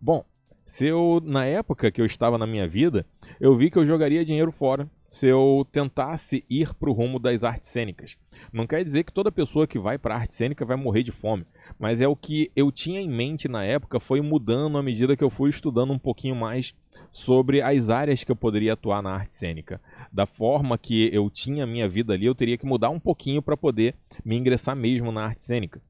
Bom, 0.00 0.24
se 0.70 0.86
eu, 0.86 1.20
na 1.24 1.44
época 1.44 1.90
que 1.90 2.00
eu 2.00 2.06
estava 2.06 2.38
na 2.38 2.46
minha 2.46 2.66
vida, 2.66 3.04
eu 3.40 3.56
vi 3.56 3.72
que 3.72 3.76
eu 3.76 3.84
jogaria 3.84 4.24
dinheiro 4.24 4.52
fora 4.52 4.88
se 5.10 5.26
eu 5.26 5.66
tentasse 5.72 6.44
ir 6.48 6.72
para 6.74 6.88
o 6.88 6.92
rumo 6.92 7.18
das 7.18 7.42
artes 7.42 7.68
cênicas. 7.70 8.16
Não 8.52 8.68
quer 8.68 8.84
dizer 8.84 9.02
que 9.02 9.12
toda 9.12 9.32
pessoa 9.32 9.66
que 9.66 9.80
vai 9.80 9.98
para 9.98 10.14
a 10.14 10.18
arte 10.18 10.32
cênica 10.32 10.64
vai 10.64 10.76
morrer 10.76 11.02
de 11.02 11.10
fome, 11.10 11.44
mas 11.76 12.00
é 12.00 12.06
o 12.06 12.14
que 12.14 12.52
eu 12.54 12.70
tinha 12.70 13.00
em 13.00 13.10
mente 13.10 13.48
na 13.48 13.64
época, 13.64 13.98
foi 13.98 14.20
mudando 14.20 14.78
à 14.78 14.82
medida 14.82 15.16
que 15.16 15.24
eu 15.24 15.28
fui 15.28 15.50
estudando 15.50 15.92
um 15.92 15.98
pouquinho 15.98 16.36
mais 16.36 16.72
sobre 17.10 17.60
as 17.60 17.90
áreas 17.90 18.22
que 18.22 18.30
eu 18.30 18.36
poderia 18.36 18.74
atuar 18.74 19.02
na 19.02 19.10
arte 19.10 19.32
cênica. 19.32 19.80
Da 20.12 20.24
forma 20.24 20.78
que 20.78 21.10
eu 21.12 21.28
tinha 21.28 21.64
a 21.64 21.66
minha 21.66 21.88
vida 21.88 22.14
ali, 22.14 22.26
eu 22.26 22.34
teria 22.34 22.56
que 22.56 22.64
mudar 22.64 22.90
um 22.90 23.00
pouquinho 23.00 23.42
para 23.42 23.56
poder 23.56 23.96
me 24.24 24.36
ingressar 24.36 24.76
mesmo 24.76 25.10
na 25.10 25.24
arte 25.24 25.44
cênica. 25.44 25.82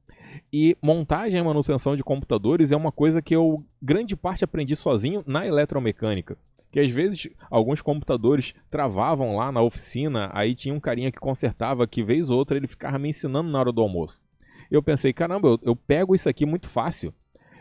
E 0.51 0.77
montagem 0.81 1.39
e 1.39 1.43
manutenção 1.43 1.95
de 1.95 2.03
computadores 2.03 2.71
é 2.71 2.77
uma 2.77 2.91
coisa 2.91 3.21
que 3.21 3.35
eu, 3.35 3.63
grande 3.81 4.15
parte, 4.15 4.43
aprendi 4.43 4.75
sozinho 4.75 5.23
na 5.25 5.45
eletromecânica. 5.45 6.37
Que 6.71 6.79
às 6.79 6.89
vezes 6.89 7.29
alguns 7.49 7.81
computadores 7.81 8.53
travavam 8.69 9.35
lá 9.35 9.51
na 9.51 9.61
oficina, 9.61 10.29
aí 10.33 10.55
tinha 10.55 10.73
um 10.73 10.79
carinha 10.79 11.11
que 11.11 11.19
consertava, 11.19 11.87
que 11.87 12.03
vez 12.03 12.29
ou 12.29 12.37
outra 12.37 12.55
ele 12.57 12.67
ficava 12.67 12.97
me 12.97 13.09
ensinando 13.09 13.49
na 13.49 13.59
hora 13.59 13.71
do 13.71 13.81
almoço. 13.81 14.21
Eu 14.69 14.81
pensei, 14.81 15.11
caramba, 15.11 15.49
eu, 15.49 15.59
eu 15.63 15.75
pego 15.75 16.15
isso 16.15 16.29
aqui 16.29 16.45
muito 16.45 16.69
fácil. 16.69 17.13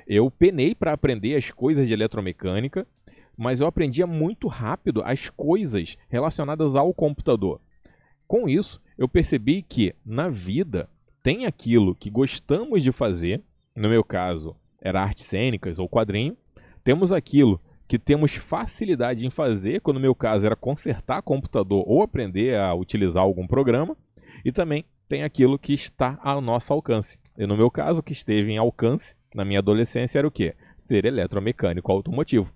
Eu 0.06 0.30
penei 0.30 0.74
para 0.74 0.92
aprender 0.92 1.36
as 1.36 1.50
coisas 1.50 1.88
de 1.88 1.92
eletromecânica, 1.92 2.86
mas 3.36 3.60
eu 3.60 3.66
aprendia 3.66 4.06
muito 4.06 4.46
rápido 4.46 5.02
as 5.04 5.28
coisas 5.28 5.96
relacionadas 6.08 6.76
ao 6.76 6.92
computador. 6.94 7.60
Com 8.28 8.48
isso, 8.48 8.80
eu 8.96 9.08
percebi 9.08 9.62
que 9.62 9.94
na 10.04 10.28
vida 10.28 10.88
tem 11.22 11.46
aquilo 11.46 11.94
que 11.94 12.10
gostamos 12.10 12.82
de 12.82 12.92
fazer, 12.92 13.42
no 13.76 13.88
meu 13.88 14.02
caso, 14.02 14.56
era 14.80 15.02
artes 15.02 15.26
cênicas 15.26 15.78
ou 15.78 15.88
quadrinho, 15.88 16.36
temos 16.82 17.12
aquilo 17.12 17.60
que 17.86 17.98
temos 17.98 18.36
facilidade 18.36 19.26
em 19.26 19.30
fazer, 19.30 19.80
quando 19.80 19.96
no 19.96 20.02
meu 20.02 20.14
caso 20.14 20.46
era 20.46 20.56
consertar 20.56 21.22
computador 21.22 21.84
ou 21.86 22.02
aprender 22.02 22.56
a 22.56 22.74
utilizar 22.74 23.22
algum 23.22 23.46
programa, 23.46 23.96
e 24.44 24.52
também 24.52 24.84
tem 25.08 25.24
aquilo 25.24 25.58
que 25.58 25.74
está 25.74 26.18
ao 26.22 26.40
nosso 26.40 26.72
alcance. 26.72 27.18
E 27.36 27.46
no 27.46 27.56
meu 27.56 27.70
caso, 27.70 28.00
o 28.00 28.02
que 28.02 28.12
esteve 28.12 28.52
em 28.52 28.58
alcance 28.58 29.14
na 29.34 29.44
minha 29.44 29.58
adolescência 29.58 30.18
era 30.18 30.28
o 30.28 30.30
quê? 30.30 30.54
Ser 30.78 31.04
eletromecânico 31.04 31.90
automotivo. 31.90 32.52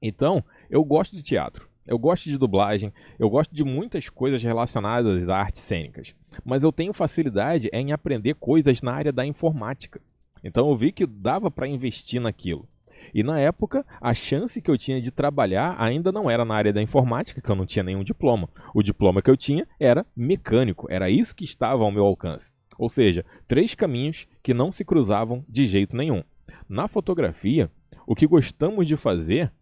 Então, 0.00 0.44
eu 0.68 0.84
gosto 0.84 1.16
de 1.16 1.22
teatro. 1.22 1.71
Eu 1.86 1.98
gosto 1.98 2.24
de 2.24 2.38
dublagem, 2.38 2.92
eu 3.18 3.28
gosto 3.28 3.52
de 3.52 3.64
muitas 3.64 4.08
coisas 4.08 4.42
relacionadas 4.42 5.28
a 5.28 5.36
artes 5.36 5.60
cênicas, 5.60 6.14
mas 6.44 6.62
eu 6.62 6.70
tenho 6.70 6.92
facilidade 6.92 7.68
em 7.72 7.92
aprender 7.92 8.34
coisas 8.34 8.80
na 8.82 8.92
área 8.92 9.12
da 9.12 9.26
informática. 9.26 10.00
Então 10.44 10.68
eu 10.68 10.76
vi 10.76 10.92
que 10.92 11.06
dava 11.06 11.50
para 11.50 11.66
investir 11.66 12.20
naquilo. 12.20 12.68
E 13.12 13.22
na 13.22 13.40
época, 13.40 13.84
a 14.00 14.14
chance 14.14 14.62
que 14.62 14.70
eu 14.70 14.78
tinha 14.78 15.00
de 15.00 15.10
trabalhar 15.10 15.74
ainda 15.78 16.12
não 16.12 16.30
era 16.30 16.44
na 16.44 16.54
área 16.54 16.72
da 16.72 16.80
informática, 16.80 17.40
que 17.40 17.50
eu 17.50 17.56
não 17.56 17.66
tinha 17.66 17.82
nenhum 17.82 18.04
diploma. 18.04 18.48
O 18.72 18.82
diploma 18.82 19.20
que 19.20 19.30
eu 19.30 19.36
tinha 19.36 19.66
era 19.78 20.06
mecânico, 20.16 20.86
era 20.88 21.10
isso 21.10 21.34
que 21.34 21.44
estava 21.44 21.82
ao 21.82 21.90
meu 21.90 22.04
alcance. 22.04 22.52
Ou 22.78 22.88
seja, 22.88 23.24
três 23.46 23.74
caminhos 23.74 24.26
que 24.42 24.54
não 24.54 24.70
se 24.70 24.84
cruzavam 24.84 25.44
de 25.48 25.66
jeito 25.66 25.96
nenhum. 25.96 26.22
Na 26.68 26.88
fotografia, 26.88 27.70
o 28.06 28.14
que 28.14 28.26
gostamos 28.26 28.86
de 28.86 28.96
fazer 28.96 29.52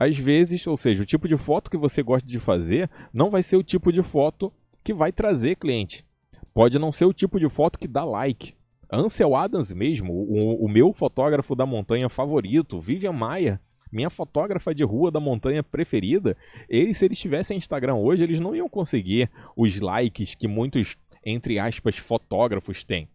às 0.00 0.16
vezes, 0.16 0.66
ou 0.66 0.78
seja, 0.78 1.02
o 1.02 1.06
tipo 1.06 1.28
de 1.28 1.36
foto 1.36 1.70
que 1.70 1.76
você 1.76 2.02
gosta 2.02 2.26
de 2.26 2.38
fazer 2.38 2.88
não 3.12 3.28
vai 3.28 3.42
ser 3.42 3.56
o 3.56 3.62
tipo 3.62 3.92
de 3.92 4.02
foto 4.02 4.50
que 4.82 4.94
vai 4.94 5.12
trazer 5.12 5.56
cliente. 5.56 6.06
Pode 6.54 6.78
não 6.78 6.90
ser 6.90 7.04
o 7.04 7.12
tipo 7.12 7.38
de 7.38 7.50
foto 7.50 7.78
que 7.78 7.86
dá 7.86 8.02
like. 8.02 8.54
Ansel 8.90 9.36
Adams 9.36 9.74
mesmo, 9.74 10.14
o, 10.14 10.64
o 10.64 10.68
meu 10.70 10.94
fotógrafo 10.94 11.54
da 11.54 11.66
montanha 11.66 12.08
favorito, 12.08 12.80
Vivian 12.80 13.12
Maia, 13.12 13.60
minha 13.92 14.08
fotógrafa 14.08 14.74
de 14.74 14.82
rua 14.82 15.10
da 15.10 15.20
montanha 15.20 15.62
preferida, 15.62 16.34
eles, 16.66 16.96
se 16.96 17.04
eles 17.04 17.18
tivessem 17.18 17.58
Instagram 17.58 17.96
hoje, 17.96 18.22
eles 18.22 18.40
não 18.40 18.56
iam 18.56 18.70
conseguir 18.70 19.30
os 19.54 19.80
likes 19.80 20.34
que 20.34 20.48
muitos, 20.48 20.96
entre 21.22 21.58
aspas, 21.58 21.98
fotógrafos 21.98 22.84
têm. 22.84 23.06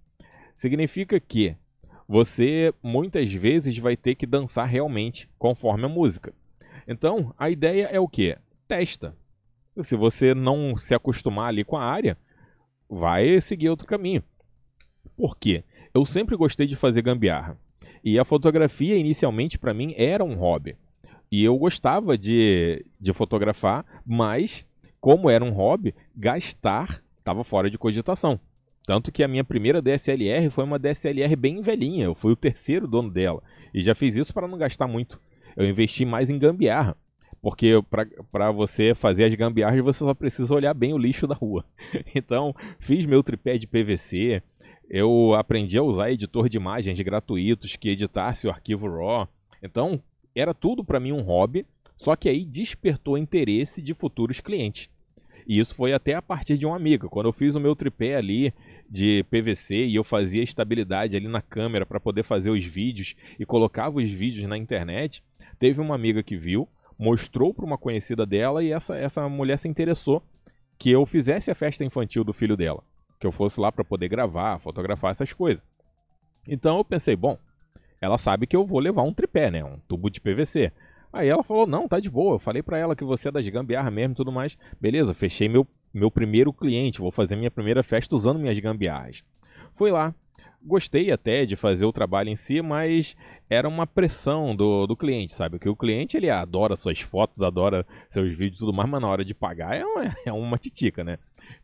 Significa 0.55 1.19
que 1.19 1.55
você 2.07 2.71
muitas 2.83 3.33
vezes 3.33 3.75
vai 3.79 3.97
ter 3.97 4.13
que 4.13 4.27
dançar 4.27 4.67
realmente 4.67 5.27
conforme 5.39 5.85
a 5.85 5.89
música. 5.89 6.31
Então, 6.87 7.33
a 7.37 7.49
ideia 7.49 7.85
é 7.91 7.99
o 7.99 8.07
quê? 8.07 8.37
Testa. 8.67 9.15
Se 9.81 9.95
você 9.95 10.33
não 10.33 10.77
se 10.77 10.93
acostumar 10.93 11.49
ali 11.49 11.63
com 11.63 11.77
a 11.77 11.83
área, 11.83 12.17
vai 12.89 13.41
seguir 13.41 13.69
outro 13.69 13.87
caminho. 13.87 14.23
Por 15.17 15.37
quê? 15.37 15.63
Eu 15.93 16.05
sempre 16.05 16.35
gostei 16.35 16.67
de 16.67 16.75
fazer 16.75 17.01
gambiarra. 17.01 17.57
E 18.03 18.19
a 18.19 18.25
fotografia, 18.25 18.95
inicialmente, 18.95 19.57
para 19.57 19.73
mim, 19.73 19.93
era 19.97 20.23
um 20.23 20.35
hobby. 20.35 20.77
E 21.31 21.43
eu 21.43 21.57
gostava 21.57 22.17
de, 22.17 22.85
de 22.99 23.13
fotografar, 23.13 23.85
mas, 24.05 24.65
como 25.01 25.29
era 25.29 25.43
um 25.43 25.51
hobby, 25.51 25.95
gastar 26.15 27.03
estava 27.17 27.43
fora 27.43 27.71
de 27.71 27.77
cogitação. 27.77 28.39
Tanto 28.85 29.11
que 29.11 29.23
a 29.23 29.27
minha 29.27 29.43
primeira 29.43 29.81
DSLR 29.81 30.47
foi 30.51 30.63
uma 30.63 30.77
DSLR 30.77 31.35
bem 31.35 31.59
velhinha. 31.59 32.05
Eu 32.05 32.13
fui 32.13 32.31
o 32.33 32.35
terceiro 32.35 32.87
dono 32.87 33.09
dela. 33.09 33.41
E 33.73 33.81
já 33.81 33.95
fiz 33.95 34.15
isso 34.15 34.31
para 34.31 34.47
não 34.47 34.59
gastar 34.59 34.87
muito 34.87 35.19
eu 35.55 35.67
investi 35.67 36.05
mais 36.05 36.29
em 36.29 36.37
gambiarra. 36.37 36.97
Porque 37.41 37.73
para 38.31 38.51
você 38.51 38.95
fazer 38.95 39.25
as 39.25 39.35
gambiarras, 39.35 39.83
você 39.83 39.99
só 39.99 40.13
precisa 40.15 40.53
olhar 40.53 40.73
bem 40.73 40.93
o 40.93 40.97
lixo 40.97 41.27
da 41.27 41.35
rua. 41.35 41.63
Então, 42.15 42.55
fiz 42.79 43.05
meu 43.05 43.21
tripé 43.21 43.57
de 43.57 43.67
PVC. 43.67 44.41
Eu 44.89 45.33
aprendi 45.35 45.77
a 45.77 45.83
usar 45.83 46.11
editor 46.11 46.49
de 46.49 46.57
imagens 46.57 46.99
gratuitos 47.01 47.75
que 47.75 47.89
editasse 47.89 48.47
o 48.47 48.49
arquivo 48.49 48.87
RAW. 48.87 49.27
Então, 49.61 50.01
era 50.35 50.53
tudo 50.53 50.83
para 50.83 50.99
mim 50.99 51.11
um 51.11 51.21
hobby, 51.21 51.65
só 51.95 52.15
que 52.15 52.27
aí 52.27 52.43
despertou 52.43 53.17
interesse 53.17 53.81
de 53.81 53.93
futuros 53.93 54.41
clientes. 54.41 54.89
E 55.47 55.59
isso 55.59 55.75
foi 55.75 55.93
até 55.93 56.15
a 56.15 56.21
partir 56.21 56.57
de 56.57 56.65
um 56.65 56.73
amigo. 56.73 57.09
Quando 57.09 57.27
eu 57.27 57.33
fiz 57.33 57.53
o 57.53 57.59
meu 57.59 57.75
tripé 57.75 58.15
ali 58.15 58.51
de 58.89 59.23
PVC 59.29 59.85
e 59.85 59.95
eu 59.95 60.03
fazia 60.03 60.41
estabilidade 60.41 61.15
ali 61.15 61.27
na 61.27 61.41
câmera 61.41 61.85
para 61.85 61.99
poder 61.99 62.23
fazer 62.23 62.49
os 62.49 62.65
vídeos 62.65 63.15
e 63.39 63.45
colocava 63.45 63.97
os 63.97 64.09
vídeos 64.09 64.47
na 64.47 64.57
internet, 64.57 65.23
Teve 65.59 65.81
uma 65.81 65.95
amiga 65.95 66.21
que 66.21 66.37
viu, 66.37 66.67
mostrou 66.97 67.53
para 67.53 67.65
uma 67.65 67.77
conhecida 67.77 68.25
dela 68.25 68.63
e 68.63 68.71
essa, 68.71 68.95
essa 68.95 69.27
mulher 69.27 69.57
se 69.57 69.67
interessou 69.67 70.23
que 70.77 70.91
eu 70.91 71.05
fizesse 71.05 71.49
a 71.49 71.55
festa 71.55 71.83
infantil 71.83 72.23
do 72.23 72.33
filho 72.33 72.57
dela. 72.57 72.83
Que 73.19 73.27
eu 73.27 73.31
fosse 73.31 73.59
lá 73.59 73.71
para 73.71 73.83
poder 73.83 74.09
gravar, 74.09 74.59
fotografar 74.59 75.11
essas 75.11 75.31
coisas. 75.31 75.63
Então 76.47 76.77
eu 76.77 76.85
pensei, 76.85 77.15
bom, 77.15 77.37
ela 77.99 78.17
sabe 78.17 78.45
que 78.45 78.55
eu 78.55 78.65
vou 78.65 78.79
levar 78.79 79.03
um 79.03 79.13
tripé, 79.13 79.49
né? 79.49 79.63
Um 79.63 79.79
tubo 79.87 80.09
de 80.09 80.19
PVC. 80.19 80.71
Aí 81.11 81.29
ela 81.29 81.43
falou, 81.43 81.65
não, 81.65 81.87
tá 81.87 81.99
de 81.99 82.09
boa. 82.09 82.35
Eu 82.35 82.39
falei 82.39 82.61
para 82.61 82.77
ela 82.77 82.95
que 82.95 83.03
você 83.03 83.29
é 83.29 83.31
das 83.31 83.47
gambiarra 83.47 83.89
mesmo 83.89 84.13
e 84.13 84.15
tudo 84.15 84.31
mais. 84.31 84.57
Beleza, 84.79 85.13
fechei 85.13 85.47
meu, 85.47 85.65
meu 85.93 86.11
primeiro 86.11 86.51
cliente. 86.51 86.99
Vou 86.99 87.11
fazer 87.11 87.35
minha 87.35 87.49
primeira 87.49 87.81
festa 87.81 88.15
usando 88.15 88.37
minhas 88.37 88.59
gambiarras. 88.59 89.23
Fui 89.75 89.91
lá, 89.91 90.13
gostei 90.65 91.11
até 91.11 91.45
de 91.45 91.55
fazer 91.55 91.85
o 91.85 91.93
trabalho 91.93 92.29
em 92.29 92.35
si, 92.35 92.61
mas 92.61 93.15
era 93.49 93.67
uma 93.67 93.85
pressão 93.85 94.55
do, 94.55 94.87
do 94.87 94.97
cliente, 94.97 95.33
sabe? 95.33 95.59
Que 95.59 95.69
o 95.69 95.75
cliente 95.75 96.17
ele 96.17 96.29
adora 96.29 96.75
suas 96.75 96.99
fotos, 96.99 97.43
adora 97.43 97.85
seus 98.09 98.35
vídeos 98.35 98.57
e 98.57 98.59
tudo 98.59 98.73
mais, 98.73 98.89
mas 98.89 99.01
na 99.01 99.07
hora 99.07 99.23
de 99.23 99.33
pagar 99.33 99.75
é 99.75 99.85
uma, 99.85 100.15
é 100.25 100.33
uma 100.33 100.57
titica, 100.57 101.03
né? 101.03 101.17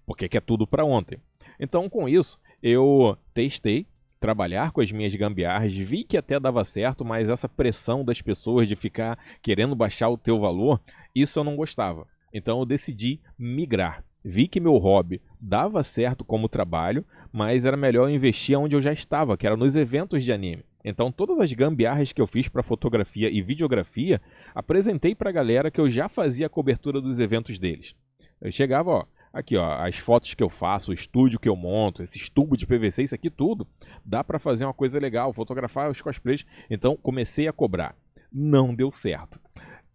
Porque 0.05 0.29
quer 0.29 0.41
tudo 0.41 0.67
para 0.67 0.86
ontem. 0.86 1.20
Então, 1.60 1.89
com 1.89 2.08
isso, 2.08 2.39
eu 2.62 3.17
testei 3.34 3.88
trabalhar 4.20 4.72
com 4.72 4.81
as 4.81 4.91
minhas 4.91 5.15
gambiarras, 5.15 5.74
vi 5.74 6.03
que 6.03 6.15
até 6.15 6.39
dava 6.39 6.63
certo, 6.63 7.03
mas 7.03 7.27
essa 7.27 7.50
pressão 7.50 8.05
das 8.05 8.22
pessoas 8.22 8.67
de 8.67 8.75
ficar 8.75 9.17
querendo 9.41 9.75
baixar 9.75 10.10
o 10.10 10.17
teu 10.17 10.39
valor, 10.39 10.79
isso 11.15 11.39
eu 11.39 11.43
não 11.43 11.55
gostava. 11.55 12.08
Então 12.31 12.60
eu 12.60 12.65
decidi 12.65 13.20
migrar. 13.38 14.03
Vi 14.23 14.47
que 14.47 14.59
meu 14.59 14.77
hobby 14.77 15.21
dava 15.39 15.81
certo 15.83 16.23
como 16.23 16.47
trabalho, 16.47 17.03
mas 17.31 17.65
era 17.65 17.75
melhor 17.75 18.09
investir 18.09 18.57
onde 18.57 18.75
eu 18.75 18.81
já 18.81 18.93
estava, 18.93 19.35
que 19.35 19.47
era 19.47 19.57
nos 19.57 19.75
eventos 19.75 20.23
de 20.23 20.31
anime. 20.31 20.63
Então, 20.83 21.11
todas 21.11 21.39
as 21.39 21.53
gambiarras 21.53 22.11
que 22.11 22.21
eu 22.21 22.27
fiz 22.27 22.47
para 22.47 22.63
fotografia 22.63 23.29
e 23.29 23.41
videografia, 23.41 24.21
apresentei 24.53 25.13
para 25.13 25.29
a 25.29 25.33
galera 25.33 25.71
que 25.71 25.79
eu 25.79 25.89
já 25.89 26.09
fazia 26.09 26.47
a 26.47 26.49
cobertura 26.49 26.99
dos 26.99 27.19
eventos 27.19 27.59
deles. 27.59 27.95
Eu 28.39 28.51
chegava, 28.51 28.89
ó, 28.89 29.05
aqui 29.31 29.55
ó, 29.57 29.73
as 29.85 29.97
fotos 29.97 30.33
que 30.33 30.43
eu 30.43 30.49
faço, 30.49 30.91
o 30.91 30.93
estúdio 30.93 31.39
que 31.39 31.49
eu 31.49 31.55
monto, 31.55 32.01
esses 32.01 32.29
tubos 32.29 32.57
de 32.57 32.65
PVC, 32.65 33.03
isso 33.03 33.15
aqui 33.15 33.29
tudo, 33.29 33.67
dá 34.03 34.23
para 34.23 34.39
fazer 34.39 34.65
uma 34.65 34.73
coisa 34.73 34.99
legal, 34.99 35.31
fotografar 35.31 35.89
os 35.89 36.01
cosplays. 36.01 36.45
Então 36.69 36.95
comecei 36.95 37.47
a 37.47 37.53
cobrar. 37.53 37.95
Não 38.31 38.73
deu 38.73 38.91
certo. 38.91 39.39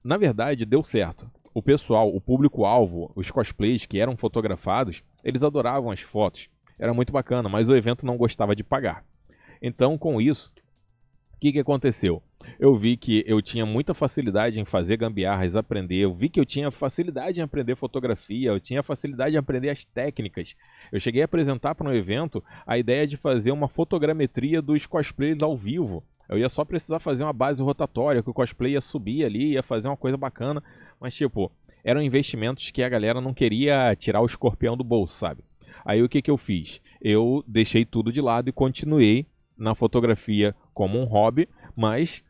Na 0.05 0.17
verdade, 0.17 0.65
deu 0.65 0.85
certo. 0.85 1.29
O 1.57 1.63
pessoal, 1.63 2.15
o 2.15 2.21
público-alvo, 2.21 3.11
os 3.17 3.31
cosplays 3.31 3.87
que 3.87 3.99
eram 3.99 4.15
fotografados, 4.15 5.03
eles 5.25 5.43
adoravam 5.43 5.91
as 5.91 6.03
fotos. 6.03 6.51
Era 6.79 6.93
muito 6.93 7.11
bacana, 7.11 7.49
mas 7.49 7.71
o 7.71 7.75
evento 7.75 8.05
não 8.05 8.19
gostava 8.19 8.55
de 8.55 8.63
pagar. 8.63 9.07
Então, 9.63 9.97
com 9.97 10.21
isso, 10.21 10.53
o 11.35 11.39
que, 11.41 11.53
que 11.53 11.61
aconteceu? 11.61 12.23
Eu 12.61 12.77
vi 12.77 12.99
que 12.99 13.25
eu 13.27 13.41
tinha 13.41 13.65
muita 13.65 13.95
facilidade 13.95 14.61
em 14.61 14.67
fazer 14.67 14.99
gambiarras, 14.99 15.57
aprender. 15.57 15.97
Eu 15.97 16.13
vi 16.13 16.29
que 16.29 16.39
eu 16.39 16.45
tinha 16.45 16.71
facilidade 16.71 17.41
em 17.41 17.43
aprender 17.43 17.75
fotografia, 17.75 18.51
eu 18.51 18.61
tinha 18.61 18.83
facilidade 18.83 19.35
em 19.35 19.39
aprender 19.39 19.71
as 19.71 19.83
técnicas. 19.83 20.55
Eu 20.93 21.01
cheguei 21.01 21.23
a 21.23 21.25
apresentar 21.25 21.75
para 21.75 21.89
um 21.89 21.95
evento 21.95 22.45
a 22.67 22.77
ideia 22.77 23.07
de 23.07 23.17
fazer 23.17 23.51
uma 23.51 23.67
fotogrametria 23.67 24.61
dos 24.61 24.85
cosplays 24.85 25.43
ao 25.43 25.57
vivo. 25.57 26.05
Eu 26.29 26.39
ia 26.39 26.49
só 26.49 26.65
precisar 26.65 26.99
fazer 26.99 27.25
uma 27.25 27.33
base 27.33 27.63
rotatória, 27.63 28.23
que 28.23 28.31
o 28.31 28.35
cosplay 28.35 28.73
ia 28.73 28.81
subir 28.81 29.25
ali, 29.25 29.53
ia 29.53 29.63
fazer 29.63 29.89
uma 29.89 29.97
coisa 29.97 30.17
bacana. 30.17 30.63
Mas, 31.01 31.15
tipo, 31.15 31.51
eram 31.85 32.03
investimentos 32.03 32.71
que 32.71 32.83
a 32.83 32.89
galera 32.89 33.21
não 33.21 33.33
queria 33.33 33.95
tirar 33.95 34.21
o 34.21 34.27
escorpião 34.27 34.77
do 34.77 34.83
bolso, 34.83 35.17
sabe? 35.17 35.45
Aí 35.85 36.03
o 36.03 36.09
que, 36.09 36.21
que 36.21 36.31
eu 36.31 36.37
fiz? 36.37 36.81
Eu 37.01 37.45
deixei 37.47 37.85
tudo 37.85 38.13
de 38.13 38.21
lado 38.21 38.49
e 38.49 38.53
continuei 38.53 39.27
na 39.57 39.75
fotografia 39.75 40.55
como 40.75 40.99
um 40.99 41.05
hobby, 41.05 41.49
mas 41.77 42.25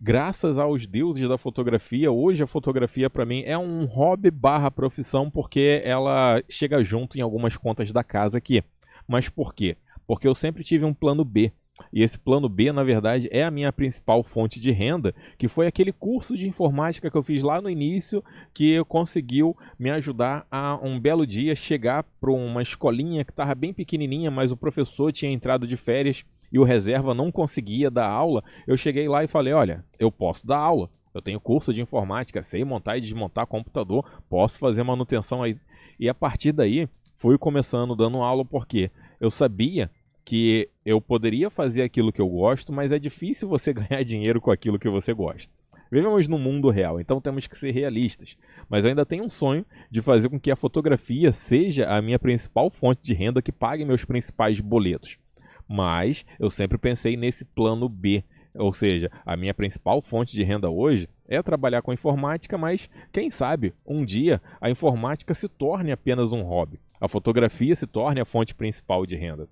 graças 0.00 0.58
aos 0.58 0.86
deuses 0.86 1.28
da 1.28 1.36
fotografia, 1.36 2.10
hoje 2.10 2.42
a 2.42 2.46
fotografia 2.46 3.10
para 3.10 3.26
mim 3.26 3.42
é 3.44 3.58
um 3.58 3.84
hobby 3.84 4.30
barra 4.30 4.70
profissão 4.70 5.30
porque 5.30 5.82
ela 5.84 6.42
chega 6.48 6.82
junto 6.82 7.18
em 7.18 7.20
algumas 7.20 7.56
contas 7.56 7.92
da 7.92 8.02
casa 8.02 8.38
aqui. 8.38 8.62
Mas 9.06 9.28
por 9.28 9.54
quê? 9.54 9.76
Porque 10.06 10.26
eu 10.26 10.34
sempre 10.34 10.64
tive 10.64 10.84
um 10.84 10.94
plano 10.94 11.24
B. 11.24 11.52
E 11.92 12.02
esse 12.02 12.18
plano 12.18 12.48
B, 12.48 12.72
na 12.72 12.84
verdade, 12.84 13.28
é 13.32 13.42
a 13.42 13.50
minha 13.50 13.72
principal 13.72 14.22
fonte 14.22 14.60
de 14.60 14.70
renda, 14.70 15.14
que 15.36 15.48
foi 15.48 15.66
aquele 15.66 15.92
curso 15.92 16.36
de 16.36 16.46
informática 16.46 17.10
que 17.10 17.16
eu 17.16 17.22
fiz 17.22 17.42
lá 17.42 17.60
no 17.60 17.68
início, 17.68 18.22
que 18.52 18.82
conseguiu 18.84 19.56
me 19.78 19.90
ajudar 19.90 20.46
a 20.50 20.78
um 20.82 21.00
belo 21.00 21.26
dia 21.26 21.54
chegar 21.54 22.04
para 22.20 22.30
uma 22.30 22.62
escolinha 22.62 23.24
que 23.24 23.32
estava 23.32 23.54
bem 23.54 23.72
pequenininha, 23.72 24.30
mas 24.30 24.52
o 24.52 24.56
professor 24.56 25.12
tinha 25.12 25.32
entrado 25.32 25.66
de 25.66 25.76
férias 25.76 26.24
e 26.52 26.58
o 26.58 26.64
reserva 26.64 27.14
não 27.14 27.32
conseguia 27.32 27.90
dar 27.90 28.08
aula, 28.08 28.42
eu 28.66 28.76
cheguei 28.76 29.08
lá 29.08 29.24
e 29.24 29.28
falei: 29.28 29.52
olha, 29.52 29.84
eu 29.98 30.12
posso 30.12 30.46
dar 30.46 30.58
aula. 30.58 30.88
Eu 31.12 31.22
tenho 31.22 31.40
curso 31.40 31.72
de 31.72 31.80
informática, 31.80 32.42
sei 32.42 32.64
montar 32.64 32.96
e 32.98 33.00
desmontar 33.00 33.46
computador, 33.46 34.04
posso 34.28 34.58
fazer 34.58 34.82
manutenção 34.82 35.44
aí. 35.44 35.56
E 35.98 36.08
a 36.08 36.14
partir 36.14 36.50
daí, 36.50 36.88
fui 37.16 37.38
começando 37.38 37.94
dando 37.94 38.18
aula 38.18 38.44
porque 38.44 38.90
eu 39.20 39.30
sabia 39.30 39.90
que 40.24 40.68
eu 40.84 41.00
poderia 41.00 41.50
fazer 41.50 41.82
aquilo 41.82 42.12
que 42.12 42.20
eu 42.20 42.28
gosto, 42.28 42.72
mas 42.72 42.92
é 42.92 42.98
difícil 42.98 43.48
você 43.48 43.72
ganhar 43.74 44.02
dinheiro 44.02 44.40
com 44.40 44.50
aquilo 44.50 44.78
que 44.78 44.88
você 44.88 45.12
gosta. 45.12 45.52
Vivemos 45.90 46.26
no 46.26 46.38
mundo 46.38 46.70
real, 46.70 46.98
então 46.98 47.20
temos 47.20 47.46
que 47.46 47.56
ser 47.56 47.70
realistas. 47.70 48.36
Mas 48.68 48.84
eu 48.84 48.88
ainda 48.88 49.06
tenho 49.06 49.24
um 49.24 49.30
sonho 49.30 49.64
de 49.90 50.02
fazer 50.02 50.28
com 50.28 50.40
que 50.40 50.50
a 50.50 50.56
fotografia 50.56 51.32
seja 51.32 51.86
a 51.88 52.00
minha 52.02 52.18
principal 52.18 52.70
fonte 52.70 53.02
de 53.02 53.14
renda 53.14 53.42
que 53.42 53.52
pague 53.52 53.84
meus 53.84 54.04
principais 54.04 54.60
boletos. 54.60 55.18
Mas 55.68 56.26
eu 56.38 56.50
sempre 56.50 56.78
pensei 56.78 57.16
nesse 57.16 57.44
plano 57.44 57.88
B, 57.88 58.24
ou 58.54 58.72
seja, 58.72 59.10
a 59.24 59.36
minha 59.36 59.54
principal 59.54 60.00
fonte 60.00 60.34
de 60.34 60.42
renda 60.42 60.70
hoje 60.70 61.08
é 61.28 61.42
trabalhar 61.42 61.82
com 61.82 61.92
informática, 61.92 62.58
mas 62.58 62.88
quem 63.12 63.30
sabe 63.30 63.74
um 63.86 64.04
dia 64.04 64.40
a 64.60 64.70
informática 64.70 65.34
se 65.34 65.48
torne 65.48 65.92
apenas 65.92 66.32
um 66.32 66.42
hobby. 66.42 66.80
A 67.00 67.08
fotografia 67.08 67.76
se 67.76 67.86
torne 67.86 68.20
a 68.20 68.24
fonte 68.24 68.54
principal 68.54 69.04
de 69.06 69.16
renda. 69.16 69.48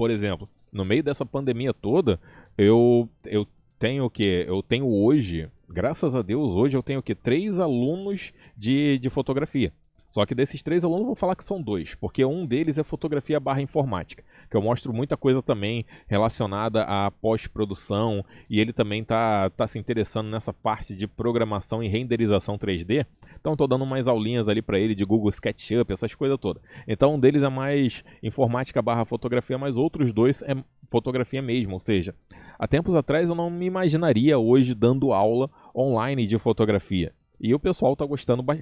Por 0.00 0.10
exemplo, 0.10 0.48
no 0.72 0.82
meio 0.82 1.02
dessa 1.02 1.26
pandemia 1.26 1.74
toda, 1.74 2.18
eu, 2.56 3.06
eu 3.26 3.46
tenho 3.78 4.06
o 4.06 4.08
que? 4.08 4.46
Eu 4.48 4.62
tenho 4.62 4.88
hoje, 4.88 5.46
graças 5.68 6.14
a 6.14 6.22
Deus, 6.22 6.56
hoje 6.56 6.74
eu 6.74 6.82
tenho 6.82 7.00
o 7.00 7.02
que? 7.02 7.14
Três 7.14 7.60
alunos 7.60 8.32
de, 8.56 8.98
de 8.98 9.10
fotografia. 9.10 9.74
Só 10.10 10.24
que 10.24 10.34
desses 10.34 10.62
três 10.62 10.86
alunos, 10.86 11.04
vou 11.04 11.14
falar 11.14 11.36
que 11.36 11.44
são 11.44 11.60
dois, 11.60 11.94
porque 11.96 12.24
um 12.24 12.46
deles 12.46 12.78
é 12.78 12.82
fotografia 12.82 13.38
barra 13.38 13.60
informática, 13.60 14.24
que 14.50 14.56
eu 14.56 14.62
mostro 14.62 14.92
muita 14.92 15.16
coisa 15.16 15.40
também 15.40 15.86
relacionada 16.08 16.82
à 16.82 17.10
pós-produção, 17.10 18.24
e 18.48 18.60
ele 18.60 18.72
também 18.72 19.04
tá, 19.04 19.48
tá 19.50 19.66
se 19.66 19.78
interessando 19.78 20.28
nessa 20.28 20.52
parte 20.52 20.94
de 20.94 21.06
programação 21.06 21.82
e 21.82 21.88
renderização 21.88 22.58
3D. 22.58 23.06
Então 23.40 23.52
estou 23.52 23.68
dando 23.68 23.84
umas 23.84 24.08
aulinhas 24.08 24.48
ali 24.48 24.60
para 24.60 24.78
ele 24.78 24.94
de 24.94 25.04
Google 25.04 25.30
SketchUp, 25.30 25.92
essas 25.92 26.14
coisas 26.14 26.36
todas. 26.38 26.62
Então 26.86 27.14
um 27.14 27.20
deles 27.20 27.42
é 27.42 27.48
mais 27.48 28.04
informática 28.22 28.82
barra 28.82 29.04
fotografia, 29.04 29.56
mas 29.56 29.76
outros 29.76 30.12
dois 30.12 30.42
é 30.42 30.56
fotografia 30.90 31.40
mesmo, 31.40 31.74
ou 31.74 31.80
seja, 31.80 32.14
há 32.58 32.66
tempos 32.66 32.96
atrás 32.96 33.28
eu 33.28 33.34
não 33.36 33.48
me 33.48 33.66
imaginaria 33.66 34.36
hoje 34.36 34.74
dando 34.74 35.12
aula 35.12 35.48
online 35.74 36.26
de 36.26 36.36
fotografia. 36.36 37.12
E 37.40 37.54
o 37.54 37.60
pessoal 37.60 37.92
está 37.92 38.04
gostando 38.04 38.42
ba 38.42 38.56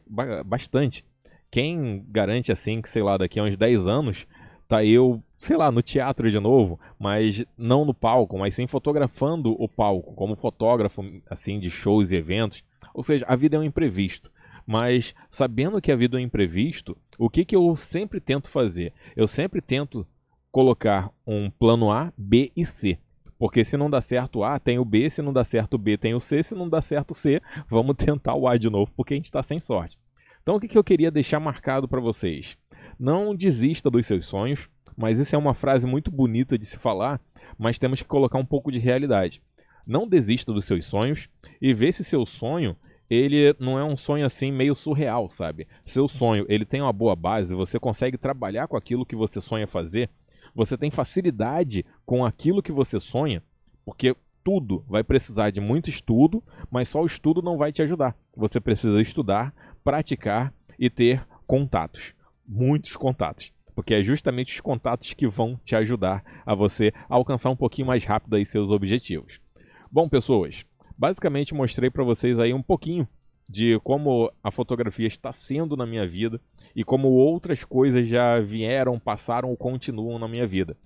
bastante 0.44 1.04
quem 1.50 2.04
garante 2.08 2.52
assim 2.52 2.80
que, 2.82 2.88
sei 2.88 3.02
lá, 3.02 3.16
daqui 3.16 3.40
a 3.40 3.44
uns 3.44 3.56
10 3.56 3.86
anos, 3.86 4.26
tá 4.68 4.84
eu, 4.84 5.22
sei 5.38 5.56
lá, 5.56 5.70
no 5.70 5.82
teatro 5.82 6.30
de 6.30 6.38
novo, 6.38 6.78
mas 6.98 7.44
não 7.56 7.84
no 7.84 7.94
palco, 7.94 8.38
mas 8.38 8.54
sim 8.54 8.66
fotografando 8.66 9.54
o 9.60 9.68
palco, 9.68 10.14
como 10.14 10.36
fotógrafo 10.36 11.02
assim 11.28 11.58
de 11.58 11.70
shows 11.70 12.10
e 12.10 12.16
eventos. 12.16 12.64
Ou 12.92 13.02
seja, 13.02 13.24
a 13.28 13.36
vida 13.36 13.56
é 13.56 13.60
um 13.60 13.64
imprevisto. 13.64 14.30
Mas 14.66 15.14
sabendo 15.30 15.80
que 15.80 15.90
a 15.90 15.96
vida 15.96 16.18
é 16.18 16.20
um 16.20 16.24
imprevisto, 16.24 16.96
o 17.18 17.30
que, 17.30 17.44
que 17.44 17.56
eu 17.56 17.74
sempre 17.76 18.20
tento 18.20 18.50
fazer? 18.50 18.92
Eu 19.16 19.26
sempre 19.26 19.62
tento 19.62 20.06
colocar 20.50 21.10
um 21.26 21.50
plano 21.50 21.90
A, 21.90 22.12
B 22.16 22.52
e 22.54 22.66
C. 22.66 22.98
Porque 23.38 23.64
se 23.64 23.76
não 23.76 23.88
dá 23.88 24.02
certo 24.02 24.40
o 24.40 24.44
A, 24.44 24.58
tem 24.58 24.78
o 24.78 24.84
B, 24.84 25.08
se 25.08 25.22
não 25.22 25.32
dá 25.32 25.44
certo 25.44 25.74
o 25.74 25.78
B, 25.78 25.96
tem 25.96 26.14
o 26.14 26.20
C, 26.20 26.42
se 26.42 26.54
não 26.54 26.68
dá 26.68 26.82
certo 26.82 27.12
o 27.12 27.14
C, 27.14 27.40
vamos 27.68 27.94
tentar 27.96 28.34
o 28.34 28.48
A 28.48 28.58
de 28.58 28.68
novo, 28.68 28.92
porque 28.96 29.14
a 29.14 29.16
gente 29.16 29.26
está 29.26 29.42
sem 29.42 29.60
sorte. 29.60 29.96
Então 30.42 30.56
o 30.56 30.60
que, 30.60 30.68
que 30.68 30.76
eu 30.76 30.84
queria 30.84 31.10
deixar 31.10 31.38
marcado 31.38 31.86
para 31.86 32.00
vocês? 32.00 32.58
Não 32.98 33.34
desista 33.34 33.88
dos 33.88 34.06
seus 34.06 34.26
sonhos, 34.26 34.68
mas 34.98 35.20
isso 35.20 35.34
é 35.34 35.38
uma 35.38 35.54
frase 35.54 35.86
muito 35.86 36.10
bonita 36.10 36.58
de 36.58 36.66
se 36.66 36.76
falar, 36.76 37.20
mas 37.56 37.78
temos 37.78 38.02
que 38.02 38.08
colocar 38.08 38.36
um 38.36 38.44
pouco 38.44 38.72
de 38.72 38.80
realidade. 38.80 39.40
Não 39.86 40.08
desista 40.08 40.52
dos 40.52 40.64
seus 40.64 40.84
sonhos 40.84 41.28
e 41.62 41.72
vê 41.72 41.92
se 41.92 42.02
seu 42.02 42.26
sonho 42.26 42.76
ele 43.08 43.54
não 43.58 43.78
é 43.78 43.84
um 43.84 43.96
sonho 43.96 44.26
assim 44.26 44.52
meio 44.52 44.74
surreal, 44.74 45.30
sabe? 45.30 45.66
Seu 45.86 46.08
sonho, 46.08 46.44
ele 46.48 46.66
tem 46.66 46.82
uma 46.82 46.92
boa 46.92 47.16
base, 47.16 47.54
você 47.54 47.78
consegue 47.78 48.18
trabalhar 48.18 48.66
com 48.66 48.76
aquilo 48.76 49.06
que 49.06 49.16
você 49.16 49.40
sonha 49.40 49.66
fazer, 49.66 50.10
você 50.54 50.76
tem 50.76 50.90
facilidade 50.90 51.86
com 52.04 52.24
aquilo 52.26 52.62
que 52.62 52.72
você 52.72 53.00
sonha, 53.00 53.42
porque 53.84 54.14
tudo 54.44 54.84
vai 54.88 55.04
precisar 55.04 55.50
de 55.50 55.60
muito 55.60 55.88
estudo, 55.88 56.42
mas 56.70 56.88
só 56.88 57.00
o 57.00 57.06
estudo 57.06 57.40
não 57.40 57.56
vai 57.56 57.72
te 57.72 57.80
ajudar. 57.82 58.16
Você 58.36 58.60
precisa 58.60 59.00
estudar, 59.00 59.54
praticar 59.82 60.52
e 60.78 60.90
ter 60.90 61.26
contatos, 61.46 62.14
muitos 62.46 62.94
contatos, 62.96 63.52
porque 63.78 63.94
é 63.94 64.02
justamente 64.02 64.56
os 64.56 64.60
contatos 64.60 65.14
que 65.14 65.28
vão 65.28 65.56
te 65.62 65.76
ajudar 65.76 66.24
a 66.44 66.52
você 66.52 66.92
alcançar 67.08 67.48
um 67.48 67.54
pouquinho 67.54 67.86
mais 67.86 68.04
rápido 68.04 68.34
aí 68.34 68.44
seus 68.44 68.72
objetivos. 68.72 69.40
Bom, 69.88 70.08
pessoas, 70.08 70.66
basicamente 70.98 71.54
mostrei 71.54 71.88
para 71.88 72.02
vocês 72.02 72.40
aí 72.40 72.52
um 72.52 72.60
pouquinho 72.60 73.06
de 73.48 73.78
como 73.84 74.32
a 74.42 74.50
fotografia 74.50 75.06
está 75.06 75.32
sendo 75.32 75.76
na 75.76 75.86
minha 75.86 76.04
vida 76.08 76.40
e 76.74 76.82
como 76.82 77.06
outras 77.06 77.62
coisas 77.62 78.08
já 78.08 78.40
vieram, 78.40 78.98
passaram 78.98 79.48
ou 79.48 79.56
continuam 79.56 80.18
na 80.18 80.26
minha 80.26 80.44
vida. 80.44 80.76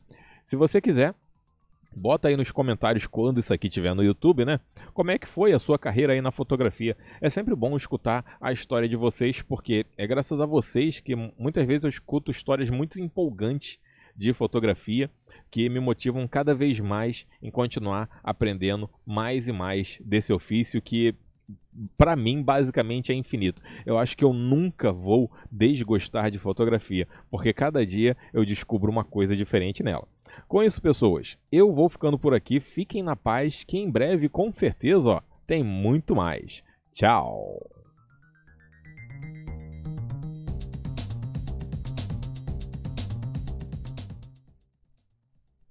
Se 0.44 0.54
você 0.54 0.78
quiser, 0.78 1.14
Bota 1.94 2.28
aí 2.28 2.36
nos 2.36 2.50
comentários 2.50 3.06
quando 3.06 3.38
isso 3.38 3.52
aqui 3.52 3.68
estiver 3.68 3.94
no 3.94 4.02
YouTube, 4.02 4.44
né? 4.44 4.60
Como 4.94 5.10
é 5.10 5.18
que 5.18 5.28
foi 5.28 5.52
a 5.52 5.58
sua 5.58 5.78
carreira 5.78 6.14
aí 6.14 6.20
na 6.20 6.30
fotografia? 6.30 6.96
É 7.20 7.28
sempre 7.28 7.54
bom 7.54 7.76
escutar 7.76 8.36
a 8.40 8.50
história 8.50 8.88
de 8.88 8.96
vocês, 8.96 9.42
porque 9.42 9.84
é 9.96 10.06
graças 10.06 10.40
a 10.40 10.46
vocês 10.46 11.00
que 11.00 11.14
muitas 11.14 11.66
vezes 11.66 11.84
eu 11.84 11.90
escuto 11.90 12.30
histórias 12.30 12.70
muito 12.70 13.00
empolgantes 13.00 13.78
de 14.16 14.32
fotografia 14.32 15.10
que 15.50 15.68
me 15.68 15.80
motivam 15.80 16.26
cada 16.26 16.54
vez 16.54 16.80
mais 16.80 17.26
em 17.42 17.50
continuar 17.50 18.08
aprendendo 18.22 18.88
mais 19.04 19.48
e 19.48 19.52
mais 19.52 19.98
desse 20.02 20.32
ofício 20.32 20.80
que 20.80 21.14
para 21.96 22.16
mim 22.16 22.42
basicamente 22.42 23.12
é 23.12 23.14
infinito. 23.14 23.62
Eu 23.84 23.98
acho 23.98 24.16
que 24.16 24.24
eu 24.24 24.32
nunca 24.32 24.92
vou 24.92 25.30
desgostar 25.50 26.30
de 26.30 26.38
fotografia, 26.38 27.06
porque 27.30 27.52
cada 27.52 27.84
dia 27.84 28.16
eu 28.32 28.44
descubro 28.44 28.90
uma 28.90 29.04
coisa 29.04 29.36
diferente 29.36 29.82
nela. 29.82 30.06
Com 30.48 30.62
isso, 30.62 30.80
pessoas, 30.80 31.38
eu 31.50 31.72
vou 31.72 31.88
ficando 31.88 32.18
por 32.18 32.34
aqui. 32.34 32.60
Fiquem 32.60 33.02
na 33.02 33.16
paz, 33.16 33.64
que 33.64 33.78
em 33.78 33.90
breve, 33.90 34.28
com 34.28 34.52
certeza, 34.52 35.10
ó, 35.10 35.20
tem 35.46 35.62
muito 35.62 36.14
mais. 36.14 36.62
Tchau! 36.90 37.81